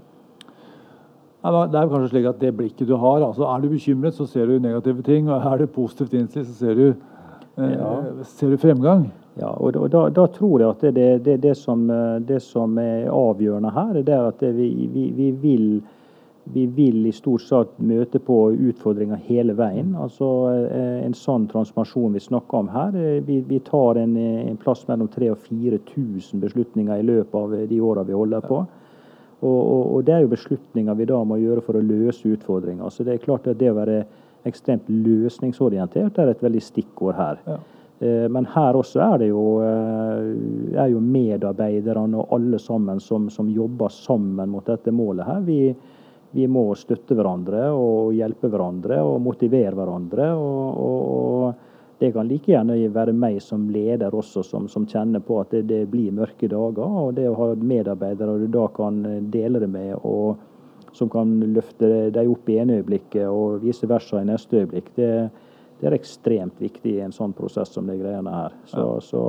Det 1.44 1.76
er 1.76 1.88
kanskje 1.90 2.08
slik 2.08 2.28
at 2.28 2.40
det 2.40 2.54
blikket 2.56 2.88
du 2.88 2.94
har 2.96 3.20
altså 3.20 3.44
Er 3.48 3.60
du 3.60 3.68
bekymret, 3.68 4.16
så 4.16 4.26
ser 4.26 4.46
du 4.48 4.58
negative 4.58 5.02
ting. 5.02 5.28
og 5.28 5.44
Er 5.52 5.58
du 5.58 5.66
positivt 5.66 6.14
innstilt, 6.14 6.48
så 6.48 6.54
ser 6.54 6.74
du, 6.74 6.86
eh, 7.58 7.72
ja. 7.72 7.90
ser 8.24 8.50
du 8.50 8.56
fremgang. 8.56 9.10
Ja, 9.40 9.50
og, 9.50 9.76
og 9.76 9.90
da, 9.90 10.08
da, 10.14 10.26
tror 10.30 10.60
jeg 10.60 10.68
at 10.68 10.94
det, 10.94 11.24
det, 11.24 11.42
det, 11.42 11.56
som, 11.56 11.88
det, 12.28 12.40
som, 12.42 12.78
er 12.78 13.10
avgjørende 13.10 13.70
her, 13.74 13.92
det 14.06 14.14
er 14.14 14.28
at 14.28 14.42
vi, 14.54 14.68
vi, 14.92 15.08
vi, 15.16 15.30
vil, 15.42 15.82
vi 16.44 16.66
vil 16.66 17.06
i 17.06 17.12
stort 17.12 17.42
sett 17.42 17.78
møte 17.80 18.20
på 18.20 18.38
utfordringer 18.52 19.20
hele 19.26 19.54
veien. 19.56 19.94
Altså 19.96 20.28
eh, 20.52 21.04
En 21.06 21.16
sånn 21.16 21.46
transformasjon 21.50 22.16
vi 22.16 22.22
snakker 22.22 22.60
om 22.60 22.70
her, 22.72 22.96
eh, 22.96 23.20
vi, 23.24 23.40
vi 23.48 23.60
tar 23.64 24.00
en, 24.00 24.16
en, 24.16 24.58
plass 24.60 24.84
mellom 24.88 25.08
3000 25.08 25.32
og 25.32 25.88
4000 25.94 26.42
beslutninger 26.44 27.00
i 27.00 27.06
løpet 27.06 27.38
av 27.40 27.56
de 27.70 27.80
åra 27.80 28.04
vi 28.04 28.16
holder 28.16 28.44
på. 28.44 28.64
Og, 29.44 29.60
og, 29.60 29.82
og, 29.94 30.04
Det 30.04 30.14
er 30.14 30.24
jo 30.24 30.34
beslutninger 30.34 31.00
vi 31.00 31.08
da 31.08 31.22
må 31.24 31.40
gjøre 31.40 31.64
for 31.64 31.76
å 31.76 31.84
løse 31.84 32.28
utfordringer. 32.28 32.88
Så 32.90 33.04
det 33.04 33.16
er 33.16 33.24
klart 33.24 33.48
at 33.48 33.60
det 33.60 33.72
å 33.72 33.78
være 33.78 34.02
ekstremt 34.48 34.88
løsningsorientert 34.88 36.18
er 36.20 36.32
et 36.32 36.44
veldig 36.44 36.62
stikkord 36.62 37.16
her. 37.16 37.40
Ja. 37.48 37.58
Eh, 38.04 38.28
men 38.28 38.46
her 38.50 38.76
også 38.76 39.00
er 39.04 39.18
det 39.22 39.28
jo, 39.30 39.44
eh, 39.64 40.78
er 40.82 40.90
jo 40.92 41.00
medarbeiderne 41.00 42.20
og 42.20 42.32
alle 42.36 42.58
sammen 42.58 43.00
som, 43.00 43.28
som, 43.30 43.48
jobber 43.48 43.92
sammen 43.92 44.50
mot 44.50 44.66
dette 44.66 44.92
målet 44.92 45.26
her. 45.28 45.44
Vi, 45.46 45.74
vi, 46.34 46.48
må 46.50 46.66
støtte 46.78 47.16
hverandre 47.16 47.68
og 47.72 48.12
hjelpe 48.16 48.50
hverandre 48.50 49.00
og 49.06 49.20
motivere 49.22 49.74
hverandre. 49.78 50.32
og, 50.34 50.82
og 50.84 51.70
det 51.98 52.10
kan 52.12 52.26
like 52.28 52.50
gjerne 52.50 52.74
være 52.92 53.14
meg 53.16 53.38
som 53.42 53.68
leder 53.72 54.14
også, 54.14 54.42
som, 54.44 54.66
som 54.68 54.86
kjenner 54.90 55.22
på 55.24 55.38
at 55.40 55.54
det, 55.54 55.62
det, 55.70 55.84
blir 55.92 56.12
mørke 56.12 56.50
dager. 56.50 56.82
Og 56.84 57.14
det 57.16 57.28
å 57.30 57.36
ha 57.38 57.52
medarbeidere 57.54 58.40
du 58.42 58.48
da 58.52 58.66
kan 58.74 58.98
dele 59.32 59.62
det 59.62 59.70
med, 59.70 59.94
og 60.02 60.36
som 60.94 61.10
kan 61.10 61.38
løfte 61.54 62.10
deg 62.14 62.30
opp 62.30 62.50
i 62.50 62.58
ene 62.62 62.80
øyeblikket 62.80 63.26
og 63.26 63.64
vice 63.64 63.88
versa 63.90 64.20
i 64.20 64.28
neste 64.28 64.62
øyeblikk, 64.62 64.92
det, 64.98 65.10
det 65.80 65.88
er 65.88 65.96
ekstremt 65.96 66.60
viktig 66.62 66.96
i 66.98 67.04
en 67.06 67.14
sånn 67.14 67.34
prosess 67.34 67.72
som 67.74 67.86
de 67.90 67.96
greiene 67.98 68.30
her. 68.30 68.54
Så, 68.70 68.84
ja. 68.84 69.00
så, 69.02 69.24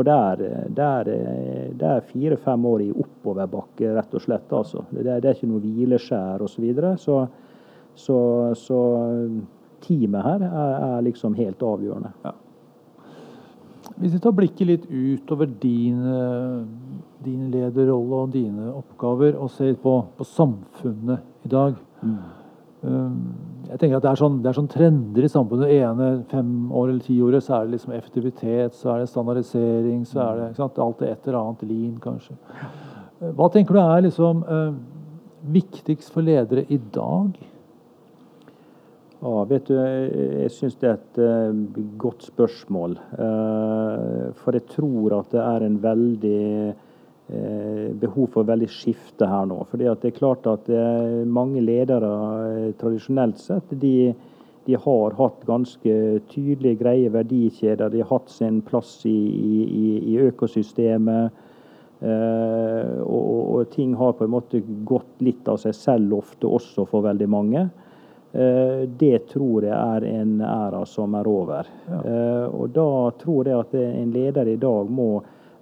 for 0.00 0.08
det 0.08 1.84
er, 1.84 2.08
fire-fem 2.08 2.66
år 2.72 2.86
i 2.86 2.90
oppoverbakke, 2.90 3.92
rett 3.94 4.16
og 4.16 4.24
slett. 4.24 4.52
Altså. 4.56 4.86
Det, 4.90 5.04
det 5.06 5.28
er 5.28 5.36
ikke 5.36 5.50
noe 5.52 5.62
hvileskjær 5.62 6.44
osv. 6.46 6.56
Så, 6.56 6.64
videre. 6.64 6.96
så 7.00 7.20
så, 7.94 8.18
så 8.56 8.78
teamet 9.84 10.24
her 10.24 10.44
er, 10.46 10.76
er 10.86 11.02
liksom 11.04 11.34
helt 11.38 11.62
avgjørende. 11.62 12.12
Ja. 12.24 12.34
Hvis 14.00 14.14
vi 14.14 14.20
tar 14.22 14.36
blikket 14.36 14.68
litt 14.68 14.84
utover 14.88 15.48
din, 15.60 16.00
din 17.24 17.48
lederrolle 17.52 18.22
og 18.24 18.32
dine 18.32 18.70
oppgaver, 18.72 19.36
og 19.36 19.50
ser 19.52 19.74
på, 19.82 19.98
på 20.16 20.24
samfunnet 20.24 21.44
i 21.44 21.52
dag 21.52 21.74
mm. 22.00 22.20
Jeg 22.80 23.78
tenker 23.78 23.98
at 23.98 24.04
det 24.04 24.10
er, 24.10 24.18
sånn, 24.18 24.38
det 24.42 24.50
er 24.50 24.56
sånn 24.56 24.70
trender 24.70 25.26
i 25.26 25.30
samfunnet. 25.30 25.68
Det 25.68 25.80
ene 25.84 26.08
fem 26.30 26.70
år 26.74 26.88
eller 26.88 27.02
ti 27.04 27.18
året 27.22 27.44
så 27.46 27.58
er 27.58 27.66
det 27.66 27.76
liksom 27.76 27.92
effektivitet, 27.94 28.78
så 28.78 28.94
er 28.94 29.02
det 29.02 29.10
standardisering, 29.12 30.00
så 30.08 30.22
er 30.24 30.40
det 30.40 30.48
sant, 30.58 30.80
alt 30.82 31.02
det 31.02 31.12
et 31.12 31.28
eller 31.28 31.38
annet 31.42 31.66
lean, 31.68 31.98
kanskje. 32.02 32.34
Hva 33.36 33.50
tenker 33.52 33.76
du 33.76 33.82
er 33.82 34.04
liksom 34.06 34.42
eh, 34.48 34.74
viktigst 35.54 36.12
for 36.14 36.24
ledere 36.24 36.64
i 36.72 36.80
dag? 36.92 37.36
Ja, 39.20 39.44
vet 39.44 39.68
du, 39.68 39.74
Jeg 39.76 40.50
syns 40.54 40.78
det 40.80 40.88
er 40.88 40.94
et 40.96 41.18
uh, 41.20 41.88
godt 42.00 42.24
spørsmål. 42.24 42.94
Uh, 43.12 44.30
for 44.40 44.56
jeg 44.56 44.64
tror 44.72 45.18
at 45.18 45.34
det 45.34 45.42
er 45.44 45.66
en 45.66 45.76
veldig 45.82 46.44
behov 48.00 48.32
for 48.34 48.46
veldig 48.48 48.66
skifte 48.72 49.28
her 49.28 49.44
nå. 49.46 49.60
Fordi 49.70 49.86
det 49.86 50.08
er 50.10 50.16
klart 50.16 50.46
at 50.50 50.66
mange 51.30 51.62
ledere 51.62 52.72
tradisjonelt 52.80 53.38
sett 53.38 53.70
de, 53.70 54.10
de, 54.66 54.74
har 54.74 55.14
hatt 55.18 55.44
ganske 55.46 55.94
tydelige, 56.32 56.80
greie 56.80 57.12
verdikjeder. 57.14 57.92
De 57.92 58.02
har 58.02 58.10
hatt 58.10 58.32
sin 58.34 58.58
plass 58.66 58.96
i, 59.06 59.14
i, 59.14 59.92
i 60.10 60.18
økosystemet. 60.26 61.46
Og, 62.00 63.06
og, 63.06 63.40
og 63.60 63.70
ting 63.76 63.92
har 64.00 64.14
på 64.16 64.24
en 64.24 64.34
måte 64.34 64.62
gått 64.88 65.22
litt 65.22 65.46
av 65.52 65.60
seg 65.60 65.76
selv 65.76 66.18
ofte 66.22 66.48
også 66.48 66.88
for 66.88 67.06
veldig 67.06 67.30
mange. 67.30 67.68
Eh, 68.32 68.88
det 68.98 69.18
tror 69.18 69.64
jeg 69.66 69.74
er 69.74 70.04
en 70.06 70.38
æra 70.40 70.84
som 70.86 71.14
er 71.18 71.26
over. 71.26 71.66
Ja. 71.88 71.98
Eh, 71.98 72.46
og 72.54 72.70
da 72.74 73.10
tror 73.18 73.48
jeg 73.48 73.58
at 73.58 73.74
en 73.80 74.12
leder 74.14 74.52
i 74.52 74.58
dag 74.60 74.90
må 74.90 75.10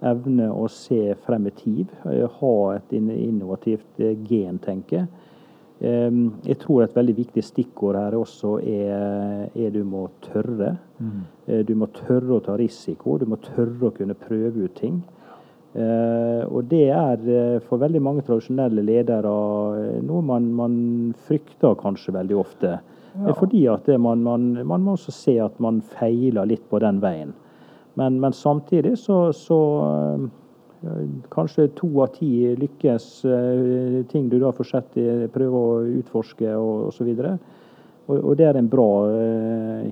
evne 0.05 0.49
å 0.51 0.67
se 0.71 1.15
frem 1.25 1.47
i 1.49 1.55
tid, 1.55 1.91
eh, 2.05 2.25
ha 2.39 2.53
et 2.75 2.93
innovativt 2.93 3.99
gen, 4.27 4.59
tenker 4.59 4.97
jeg. 4.97 5.07
tror 6.59 6.83
et 6.83 6.95
veldig 6.95 7.13
viktig 7.15 7.39
stikkord 7.39 7.95
her 7.95 8.15
også 8.17 8.57
er, 8.67 9.45
er 9.55 9.69
du 9.71 9.85
må 9.87 10.09
tørre. 10.25 10.73
Mm. 10.99 11.21
Du 11.63 11.71
må 11.79 11.87
tørre 11.95 12.35
å 12.35 12.43
ta 12.43 12.57
risiko, 12.59 13.15
du 13.17 13.23
må 13.25 13.37
tørre 13.39 13.87
å 13.87 13.93
kunne 13.95 14.17
prøve 14.19 14.65
ut 14.65 14.75
ting. 14.75 14.97
Og 15.79 16.67
det 16.67 16.89
er 16.91 17.61
for 17.63 17.79
veldig 17.79 18.01
mange 18.03 18.25
tradisjonelle 18.27 18.83
ledere 18.83 19.31
noe 20.03 20.21
man, 20.25 20.51
man, 20.51 20.75
frykter 21.29 21.79
kanskje 21.79 22.17
veldig 22.17 22.35
ofte. 22.35 22.79
Ja. 23.15 23.33
fordi 23.39 23.63
at 23.71 23.87
man, 23.99 24.21
man, 24.23 24.51
man, 24.67 24.83
må 24.83 24.97
også 24.97 25.11
se 25.15 25.39
at 25.41 25.55
man 25.63 25.79
feiler 25.95 26.45
litt 26.45 26.67
på 26.69 26.79
den 26.83 26.99
veien. 26.99 27.31
Men, 27.97 28.19
men 28.19 28.33
samtidig 28.33 28.97
så, 28.97 29.29
så 29.33 29.59
Kanskje 31.29 31.67
to 31.75 31.89
av 31.99 32.13
ti 32.15 32.55
lykkes 32.55 33.05
ting 34.07 34.29
du 34.31 34.37
da 34.39 34.53
får 34.55 34.67
sett 34.69 34.93
prøve 35.33 35.59
å 35.59 35.81
utforske 35.99 36.53
og 36.55 36.85
osv. 36.87 37.09
Og, 38.09 38.15
og, 38.15 38.29
det 38.39 38.47
er 38.47 38.57
en 38.57 38.69
bra 38.71 38.87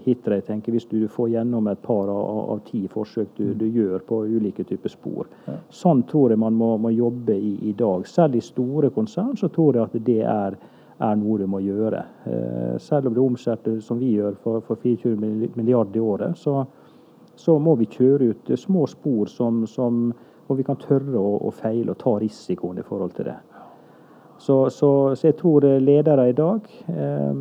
hit 0.06 0.30
jeg 0.32 0.46
tenker, 0.48 0.72
hvis 0.72 0.88
du 0.88 1.10
får 1.12 1.34
gjennom 1.36 1.68
et 1.68 1.82
par 1.84 2.08
av, 2.10 2.40
av 2.56 2.64
ti 2.70 2.86
forsøk 2.90 3.36
du, 3.36 3.52
du, 3.60 3.68
gjør 3.68 4.08
på 4.08 4.22
ulike 4.32 4.64
typer 4.64 4.96
spor. 4.96 5.28
Ja. 5.46 5.58
Sånn 5.70 6.06
tror 6.08 6.32
jeg 6.32 6.40
man 6.42 6.56
må, 6.56 6.72
må 6.82 6.94
jobbe 6.96 7.36
i, 7.36 7.58
i, 7.68 7.76
dag. 7.78 8.08
Selv 8.08 8.40
i 8.40 8.42
store 8.42 8.90
konsern 8.96 9.36
så 9.38 9.52
tror 9.52 9.76
jeg 9.76 9.92
at 9.92 10.08
det 10.08 10.22
er, 10.24 10.58
er 11.04 11.20
noe 11.20 11.38
du 11.44 11.52
må 11.52 11.60
gjøre. 11.68 12.02
Selv 12.82 13.12
om 13.12 13.20
det 13.20 13.26
omsetter 13.28 13.78
som 13.84 14.00
vi 14.00 14.16
gjør 14.16 14.40
for, 14.40 14.64
for 14.66 14.80
24 14.82 15.20
milliarder 15.60 16.00
i 16.00 16.08
året, 16.16 16.40
så, 16.40 16.64
så, 17.38 17.58
må 17.62 17.76
vi 17.80 17.90
kjøre 17.92 18.32
ut 18.34 18.52
små 18.60 18.88
spor 18.90 19.30
som, 19.32 19.64
som, 19.70 20.10
hvor 20.48 20.60
vi 20.60 20.66
kan 20.68 20.80
tørre 20.82 21.18
å, 21.20 21.38
å 21.48 21.54
feile 21.54 21.94
og 21.94 22.02
ta 22.02 22.18
risikoen 22.22 22.82
i 22.82 22.86
forhold 22.86 23.16
til 23.18 23.30
det. 23.30 23.38
Så, 24.38 24.68
så, 24.70 24.92
så 25.18 25.28
jeg 25.28 25.38
tror 25.40 25.66
ledere 25.82 26.28
i 26.30 26.36
dag 26.38 26.68
eh, 26.94 27.40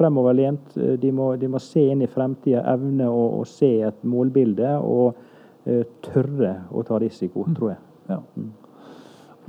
fremoverlent. 0.00 0.76
Eh, 0.76 0.96
de 1.00 1.12
må, 1.12 1.34
de 1.36 1.50
må 1.50 1.60
se 1.62 1.84
inn 1.92 2.04
i 2.04 2.10
fremtida, 2.10 2.64
evne 2.72 3.10
å, 3.10 3.26
å, 3.40 3.44
se 3.48 3.72
et 3.90 4.06
målbilde 4.06 4.76
og 4.80 5.12
eh, 5.68 5.84
tørre 6.06 6.56
å 6.70 6.84
ta 6.86 7.00
risiko, 7.02 7.44
mm. 7.46 7.54
tror 7.58 7.74
jeg. 7.74 7.80
Ja. 8.10 8.20
Mm. 8.38 8.50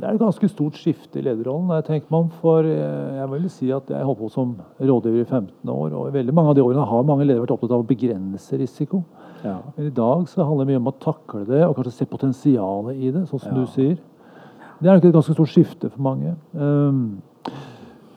Det 0.01 0.07
er 0.07 0.15
et 0.15 0.21
ganske 0.23 0.47
stort 0.49 0.77
skifte 0.79 1.19
i 1.19 1.25
lederrollen. 1.25 1.69
Jeg 1.77 1.85
tenker 1.85 2.13
man 2.13 2.31
for, 2.41 2.65
eh, 2.65 3.17
jeg 3.19 3.31
vil 3.35 3.49
si 3.53 3.71
at 3.75 3.91
jeg 3.91 4.07
holdt 4.07 4.23
på 4.23 4.31
som 4.33 4.55
rådgiver 4.79 5.21
i 5.21 5.27
15 5.27 5.73
år, 5.73 5.93
og 5.93 6.09
i 6.09 6.15
veldig 6.19 6.35
mange 6.35 6.53
av 6.53 6.57
de 6.57 6.65
årene 6.65 6.87
har 6.89 7.07
mange 7.07 7.27
ledere 7.27 7.45
vært 7.45 7.55
opptatt 7.57 7.75
av 7.77 7.85
å 7.85 7.89
begrense 7.91 8.59
risiko. 8.59 9.03
Ja. 9.43 9.57
Men 9.75 9.87
i 9.87 9.93
dag 9.95 10.27
så 10.29 10.45
handler 10.45 10.65
det 10.65 10.73
mye 10.73 10.81
om 10.81 10.91
å 10.91 10.99
takle 11.01 11.43
det 11.49 11.61
og 11.65 11.75
kanskje 11.77 11.95
se 11.95 12.09
potensialet 12.09 13.01
i 13.01 13.11
det, 13.13 13.25
sånn 13.29 13.41
som 13.41 13.55
ja. 13.55 13.61
du 13.61 13.73
sier. 13.73 13.97
Det 14.81 14.89
er 14.89 14.97
nok 14.97 15.05
et 15.05 15.15
ganske 15.15 15.35
stort 15.35 15.51
skifte 15.53 15.89
for 15.93 16.01
mange. 16.01 16.35
Um, 16.53 17.21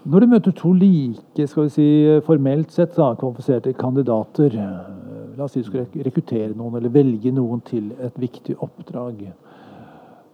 når 0.04 0.20
du 0.20 0.26
møter 0.34 0.52
to 0.56 0.72
like, 0.76 1.46
skal 1.48 1.66
vi 1.66 1.72
si 1.72 1.88
formelt 2.26 2.72
sett 2.72 2.92
da, 2.96 3.14
kvalifiserte 3.16 3.72
kandidater 3.78 4.52
eh, 4.52 4.92
La 5.34 5.48
oss 5.48 5.56
si 5.56 5.64
du 5.64 5.66
skal 5.66 5.88
rekruttere 6.06 6.52
noen 6.54 6.76
eller 6.78 6.92
velge 6.94 7.32
noen 7.34 7.58
til 7.66 7.88
et 7.98 8.14
viktig 8.22 8.54
oppdrag. 8.62 9.24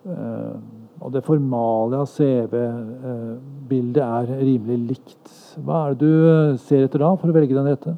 Uh, 0.04 0.58
og 1.00 1.14
det 1.14 1.22
formale 1.24 2.02
av 2.02 2.10
CV-bildet 2.12 4.02
er 4.04 4.28
rimelig 4.42 4.78
likt. 4.90 5.32
Hva 5.64 5.86
er 5.86 5.96
det 5.96 6.04
du 6.04 6.58
ser 6.60 6.84
etter 6.84 7.00
da, 7.00 7.14
for 7.16 7.32
å 7.32 7.36
velge 7.38 7.56
den 7.56 7.70
rette? 7.70 7.96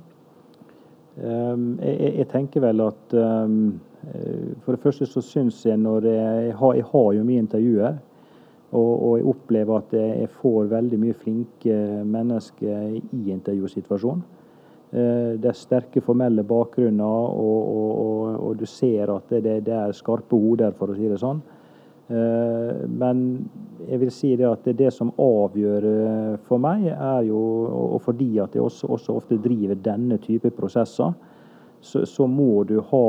Um, 1.17 1.75
jeg, 1.83 2.15
jeg, 2.17 2.29
tenker 2.33 2.63
vel 2.65 2.81
at 2.81 3.15
um, 3.21 3.81
For 4.65 4.73
det 4.73 4.81
første 4.81 5.07
så 5.07 5.21
syns 5.21 5.59
jeg 5.67 5.77
når 5.77 6.07
jeg, 6.09 6.47
jeg, 6.47 6.55
har, 6.57 6.75
jeg 6.79 6.87
har 6.89 7.09
jo 7.19 7.25
mye 7.29 7.43
intervjuer. 7.45 7.99
Og, 8.73 8.93
og, 8.93 9.19
jeg 9.19 9.27
opplever 9.29 9.83
at 9.83 9.93
jeg 9.93 10.31
får 10.41 10.71
veldig 10.71 10.99
mye 11.03 11.17
flinke 11.21 11.75
mennesker 12.09 12.95
i 12.97 13.21
intervjusituasjonen. 13.35 14.23
Eh, 14.93 15.35
det 15.41 15.49
er 15.49 15.57
sterke 15.57 16.03
formelle 16.05 16.45
bakgrunner, 16.45 17.05
og, 17.33 17.69
og, 17.73 18.41
og 18.49 18.59
du 18.61 18.67
ser 18.69 19.13
at 19.13 19.31
det, 19.33 19.59
det, 19.65 19.73
er 19.73 19.95
skarpe 19.97 20.37
hoder, 20.37 20.75
for 20.77 20.93
å 20.93 20.97
si 20.97 21.09
det 21.09 21.21
sånn. 21.21 21.41
Eh, 22.13 22.89
men 22.89 23.27
jeg 23.89 24.01
vil 24.03 24.11
si 24.13 24.33
det 24.37 24.49
at 24.49 24.67
det, 24.77 24.91
som 24.93 25.13
avgjør 25.21 25.87
eh, 25.89 26.33
for 26.47 26.61
meg, 26.61 26.87
er 26.93 27.29
jo, 27.29 27.41
og 27.97 28.03
fordi 28.05 28.35
at 28.43 28.57
jeg 28.57 28.65
også, 28.65 28.91
også 28.93 29.17
ofte 29.17 29.41
driver 29.41 29.79
denne 29.81 30.19
type 30.21 30.53
prosesser, 30.57 31.15
så, 31.83 32.05
så, 32.07 32.29
må 32.31 32.63
du 32.69 32.77
ha 32.93 33.07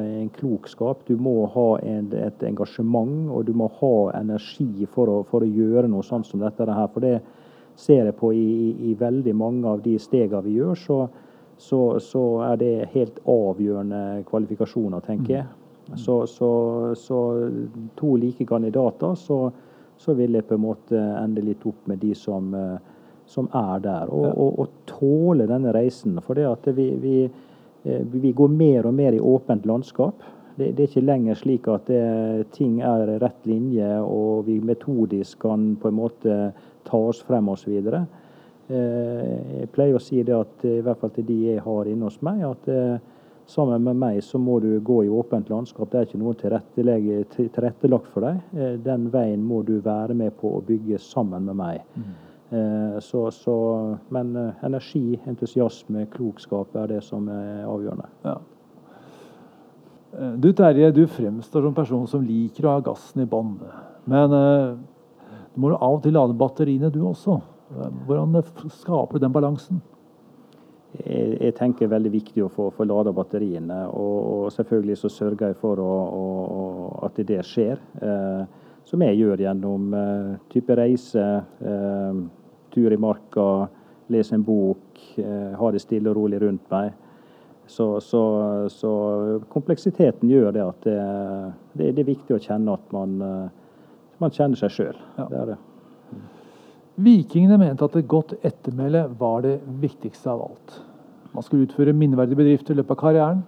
en 0.00 0.30
klokskap, 0.34 1.04
du 1.06 1.14
må 1.20 1.44
ha 1.52 1.66
en, 1.86 2.08
et 2.18 2.40
engasjement 2.48 3.28
og 3.30 3.44
du 3.46 3.52
må 3.54 3.68
ha 3.78 3.92
energi 4.18 4.88
for 4.90 5.12
å, 5.12 5.20
for 5.28 5.46
å 5.46 5.50
gjøre 5.50 5.86
noe 5.92 6.02
sånt 6.02 6.26
som 6.26 6.42
dette 6.42 6.66
her. 6.66 6.88
For 6.90 7.04
det 7.04 7.20
ser 7.78 8.08
jeg 8.08 8.16
på 8.18 8.32
i, 8.34 8.42
i, 8.42 8.72
i 8.90 8.96
veldig 8.98 9.36
mange 9.36 9.70
av 9.70 9.84
de 9.84 9.94
stegene 10.02 10.42
vi 10.48 10.56
gjør, 10.56 10.80
så, 10.80 10.98
så, 11.54 11.80
så, 12.02 12.24
er 12.48 12.58
det 12.64 12.72
helt 12.96 13.22
avgjørende 13.30 14.24
kvalifikasjoner, 14.26 15.06
tenker 15.06 15.36
jeg. 15.36 15.46
Mm. 15.86 15.96
Så, 16.02 16.18
så 16.26 17.20
to 17.94 18.16
like 18.16 18.46
kandidater, 18.46 19.14
så, 19.14 19.52
vil 20.14 20.34
jeg 20.34 20.46
på 20.48 20.54
en 20.54 20.64
måte 20.64 20.98
ende 20.98 21.44
litt 21.44 21.64
opp 21.66 21.86
med 21.86 22.02
de 22.02 22.14
som, 22.14 22.50
som 23.26 23.48
er 23.54 23.82
der. 23.84 24.10
Og, 24.12 24.26
og, 24.30 24.58
og 24.62 24.88
tåle 24.90 25.46
denne 25.46 25.72
reisen. 25.74 26.18
For 26.26 26.38
det 26.38 26.48
at 26.50 26.66
vi, 26.76 26.90
vi 27.00 27.18
Eh, 27.86 28.00
vi 28.12 28.32
går 28.32 28.48
mer 28.48 28.86
og 28.86 28.94
mer 28.94 29.12
i 29.12 29.20
åpent 29.20 29.66
landskap. 29.66 30.22
Det, 30.56 30.72
det 30.72 30.82
er 30.82 30.88
ikke 30.90 31.06
lenger 31.06 31.38
slik 31.38 31.66
at 31.70 31.90
det, 31.90 32.50
ting 32.56 32.80
er 32.80 33.18
rett 33.20 33.44
linje 33.46 33.88
og 34.02 34.46
vi 34.48 34.56
metodisk 34.64 35.42
kan 35.44 35.74
på 35.80 35.90
en 35.92 35.98
måte 35.98 36.38
ta 36.88 37.02
oss 37.10 37.20
frem 37.26 37.50
osv. 37.52 37.76
Eh, 37.76 39.34
jeg 39.60 39.70
pleier 39.74 39.98
å 39.98 40.02
si 40.02 40.22
det 40.26 40.34
at 40.34 40.66
i 40.66 40.80
hvert 40.82 41.02
fall 41.02 41.12
til 41.14 41.28
de 41.28 41.36
jeg 41.50 41.62
har 41.62 41.90
inne 41.90 42.08
hos 42.08 42.18
meg, 42.26 42.42
at 42.48 42.72
eh, 42.72 42.96
sammen 43.46 43.84
med 43.86 43.98
meg 44.00 44.20
så 44.26 44.38
må 44.42 44.58
du 44.60 44.72
gå 44.84 45.02
i 45.06 45.10
åpent 45.12 45.50
landskap. 45.52 45.90
Det 45.92 46.00
er 46.00 46.08
ikke 46.08 46.22
noe 46.22 46.36
tilrettelagt 46.36 48.08
for 48.12 48.26
deg. 48.26 48.40
Den 48.84 49.10
veien 49.12 49.44
må 49.46 49.62
du 49.66 49.76
være 49.84 50.16
med 50.18 50.34
på 50.40 50.56
å 50.56 50.62
bygge 50.66 50.98
sammen 51.02 51.46
med 51.46 51.60
meg. 51.60 51.84
Mm. 51.94 52.14
Eh, 52.50 53.00
så, 53.00 53.30
så, 53.30 53.96
men 54.08 54.36
eh, 54.36 54.50
energi, 54.62 55.18
entusiasme, 55.26 56.06
klokskap 56.12 56.76
er 56.78 56.92
det 56.94 57.00
som 57.02 57.26
er 57.32 57.64
avgjørende. 57.66 58.06
Ja. 58.22 58.36
Eh, 60.14 60.36
du 60.38 60.52
Terje, 60.54 60.92
du 60.94 61.06
fremstår 61.10 61.64
som 61.64 61.72
en 61.72 61.80
person 61.80 62.06
som 62.10 62.22
liker 62.22 62.68
å 62.68 62.76
ha 62.76 62.84
gassen 62.86 63.24
i 63.24 63.28
bånn. 63.30 63.56
Men 64.06 64.30
du 64.30 65.58
må 65.58 65.72
av 65.74 65.96
og 65.96 66.04
til 66.04 66.14
lade 66.14 66.36
batteriene, 66.38 66.92
du 66.94 67.00
også. 67.08 67.40
Hvordan 68.06 68.36
skaper 68.70 69.18
du 69.18 69.24
den 69.24 69.34
balansen? 69.34 69.82
Jeg, 71.04 71.36
jeg 71.40 71.54
tenker 71.58 71.90
veldig 71.90 72.12
viktig 72.12 72.44
å 72.44 72.50
få, 72.52 72.68
få 72.74 72.86
lada 72.88 73.12
batteriene. 73.14 73.82
Og, 73.90 74.16
og, 74.32 74.44
selvfølgelig 74.54 74.98
så 75.00 75.10
sørger 75.12 75.52
jeg 75.52 75.58
for 75.60 75.82
å, 75.82 75.92
å, 76.16 76.22
at 77.06 77.18
det 77.28 77.42
skjer. 77.46 77.82
Eh, 78.02 78.44
som 78.86 79.02
jeg 79.02 79.18
gjør 79.18 79.42
gjennom 79.42 79.94
eh, 79.98 80.30
type 80.52 80.76
reise, 80.78 81.26
eh, 81.42 82.20
tur 82.74 82.94
i 82.94 83.00
marka, 83.00 83.48
lese 84.12 84.36
en 84.36 84.44
bok, 84.46 85.00
uh, 85.18 85.56
ha 85.58 85.68
det 85.74 85.80
stille 85.82 86.12
og 86.12 86.14
rolig 86.14 86.38
rundt 86.38 86.68
meg. 86.70 86.92
Så, 87.66 87.86
så, 88.04 88.20
så, 88.70 88.90
kompleksiteten 89.50 90.30
gjør 90.30 90.52
det 90.54 90.62
at 90.62 90.84
det, 90.86 90.98
det, 91.72 91.88
det, 91.96 92.04
er 92.04 92.10
viktig 92.12 92.36
å 92.36 92.42
kjenne 92.44 92.76
at 92.76 92.92
man, 92.94 93.16
man 94.22 94.36
kjenner 94.36 94.60
seg 94.60 94.76
sjøl. 94.76 95.00
Ja. 95.18 95.56
Vikingene 96.96 97.58
mente 97.60 97.84
at 97.84 97.96
et 97.98 98.08
godt 98.08 98.34
ettermæle 98.46 99.04
var 99.18 99.42
det 99.44 99.58
viktigste 99.82 100.32
av 100.32 100.46
alt. 100.46 100.78
Man 101.34 101.44
skulle 101.44 101.66
utføre 101.66 101.92
minneverdige 101.92 102.38
bedrifter 102.38 102.72
i 102.72 102.78
løpet 102.78 102.96
av 102.96 103.00
karrieren. 103.02 103.44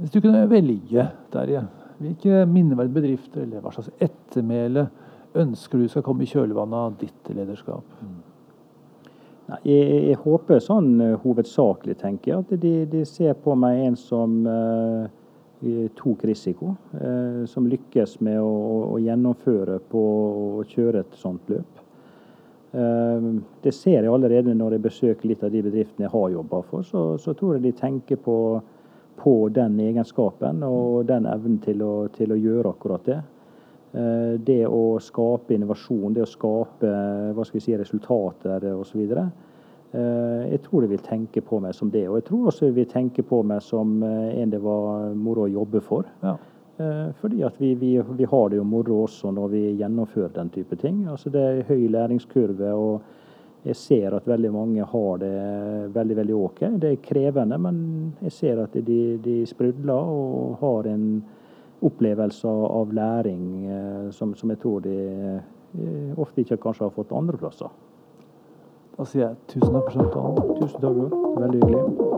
Hvis 0.00 0.10
du 0.10 0.18
kunne 0.20 0.48
velge, 0.50 1.04
Terje, 1.30 1.62
hvilke 2.02 2.42
minneverdige 2.50 2.96
bedrifter 2.96 3.44
eller 3.44 3.62
hva 3.62 3.70
slags 3.74 3.92
ettermæle 4.02 4.88
ønsker 5.38 5.78
du 5.78 5.88
skal 5.88 6.02
komme 6.02 6.26
i 6.26 6.30
kjølvannet 6.30 6.78
av 6.78 6.96
ditt 6.98 7.30
lederskap? 7.36 7.86
Jeg, 9.62 9.86
jeg, 10.08 10.16
håper 10.22 10.62
sånn 10.64 10.94
uh, 11.02 11.16
hovedsakelig, 11.22 11.98
tenker 12.00 12.32
jeg, 12.32 12.44
at 12.44 12.62
de, 12.62 12.72
de, 12.88 13.02
ser 13.06 13.34
på 13.44 13.54
meg 13.58 13.82
en 13.84 13.98
som 14.00 14.38
uh, 14.48 15.04
tok 15.98 16.24
risiko. 16.30 16.72
Uh, 16.96 17.44
som 17.50 17.68
lykkes 17.68 18.18
med 18.24 18.40
å, 18.40 18.52
å, 18.94 18.98
gjennomføre 19.02 19.78
på 19.92 20.02
å 20.58 20.66
kjøre 20.72 21.04
et 21.04 21.18
sånt 21.20 21.52
løp. 21.52 21.81
Ehm, 22.72 23.42
det 23.62 23.74
ser 23.76 24.00
jeg 24.00 24.12
allerede 24.12 24.54
når 24.56 24.76
jeg 24.76 24.84
besøker 24.86 25.28
litt 25.28 25.42
av 25.44 25.52
de 25.52 25.60
bedriftene 25.64 26.06
jeg 26.06 26.14
har 26.14 26.30
jobba 26.32 26.62
for. 26.70 26.86
Så, 26.88 27.02
så, 27.20 27.34
tror 27.36 27.56
jeg 27.56 27.66
de 27.66 27.74
tenker 27.76 28.20
på, 28.20 28.36
på, 29.20 29.34
den 29.52 29.76
egenskapen 29.80 30.64
og 30.64 31.04
den 31.10 31.28
evnen 31.28 31.60
til 31.64 31.84
å, 31.84 31.94
til 32.16 32.32
å 32.32 32.40
gjøre 32.40 32.72
akkurat 32.72 33.08
det. 33.10 33.20
Ehm, 33.92 34.40
det 34.46 34.62
å 34.66 34.98
skape 35.04 35.56
innovasjon, 35.56 36.16
det 36.16 36.24
å 36.24 36.30
skape 36.30 36.92
hva 37.36 37.48
skal 37.48 37.60
vi 37.60 37.66
si, 37.66 37.76
resultater 37.76 38.70
osv. 38.72 39.04
Ehm, 39.04 40.46
jeg 40.48 40.62
tror 40.64 40.86
de 40.86 40.94
vil 40.94 41.04
tenke 41.04 41.44
på 41.44 41.60
meg 41.60 41.76
som 41.76 41.92
det. 41.92 42.06
Og 42.08 42.22
jeg 42.22 42.30
tror 42.30 42.48
også 42.48 42.70
de 42.70 42.78
vil 42.80 42.88
tenke 42.88 43.26
på 43.26 43.42
meg 43.44 43.60
som 43.66 43.98
eh, 44.06 44.40
en 44.40 44.54
det 44.54 44.62
var 44.64 45.12
moro 45.12 45.44
å 45.44 45.52
jobbe 45.60 45.84
for. 45.84 46.08
Ja. 46.24 46.38
Eh, 46.82 47.08
fordi 47.20 47.42
at 47.46 47.60
vi, 47.60 47.74
vi, 47.74 48.02
vi, 48.16 48.24
har 48.24 48.48
det 48.48 48.58
jo 48.58 48.64
moro 48.66 49.02
også 49.04 49.30
når 49.34 49.50
vi 49.52 49.62
gjennomfører 49.80 50.34
den 50.34 50.50
type 50.50 50.76
ting. 50.76 51.04
Altså 51.10 51.30
Det 51.30 51.42
er 51.42 51.66
høy 51.68 51.88
læringskurve. 51.90 52.72
og 52.72 53.00
jeg 53.64 53.76
ser 53.76 54.14
at 54.16 54.26
veldig 54.26 54.50
mange 54.52 54.84
har 54.84 55.18
det 55.22 55.94
veldig 55.94 56.16
veldig 56.16 56.34
ok. 56.34 56.60
Det 56.82 56.88
er 56.90 57.04
krevende, 57.04 57.58
men 57.58 57.76
jeg 58.22 58.32
ser 58.32 58.62
at 58.62 58.74
de, 58.74 59.18
de 59.22 59.46
sprudler 59.46 59.94
og 59.94 60.56
har 60.60 60.88
en 60.90 61.22
opplevelse 61.82 62.48
av 62.48 62.92
læring 62.92 63.44
eh, 63.66 64.10
som, 64.10 64.34
som 64.34 64.50
jeg 64.50 64.58
tror 64.62 64.82
de 64.82 64.96
eh, 64.98 66.18
ofte 66.18 66.42
ikke 66.42 66.58
kanskje 66.62 66.88
har 66.88 66.96
fått 66.96 67.14
andre 67.14 67.38
plasser. 67.38 67.70
Da 68.96 69.06
sier 69.08 69.28
jeg 69.28 69.38
tusen 69.54 69.78
takk 69.78 69.92
for 69.92 70.00
samtalen. 70.00 70.58
Tusen 70.58 70.82
takk. 70.82 71.20
Veldig 71.38 71.62
hyggelig. 71.62 72.11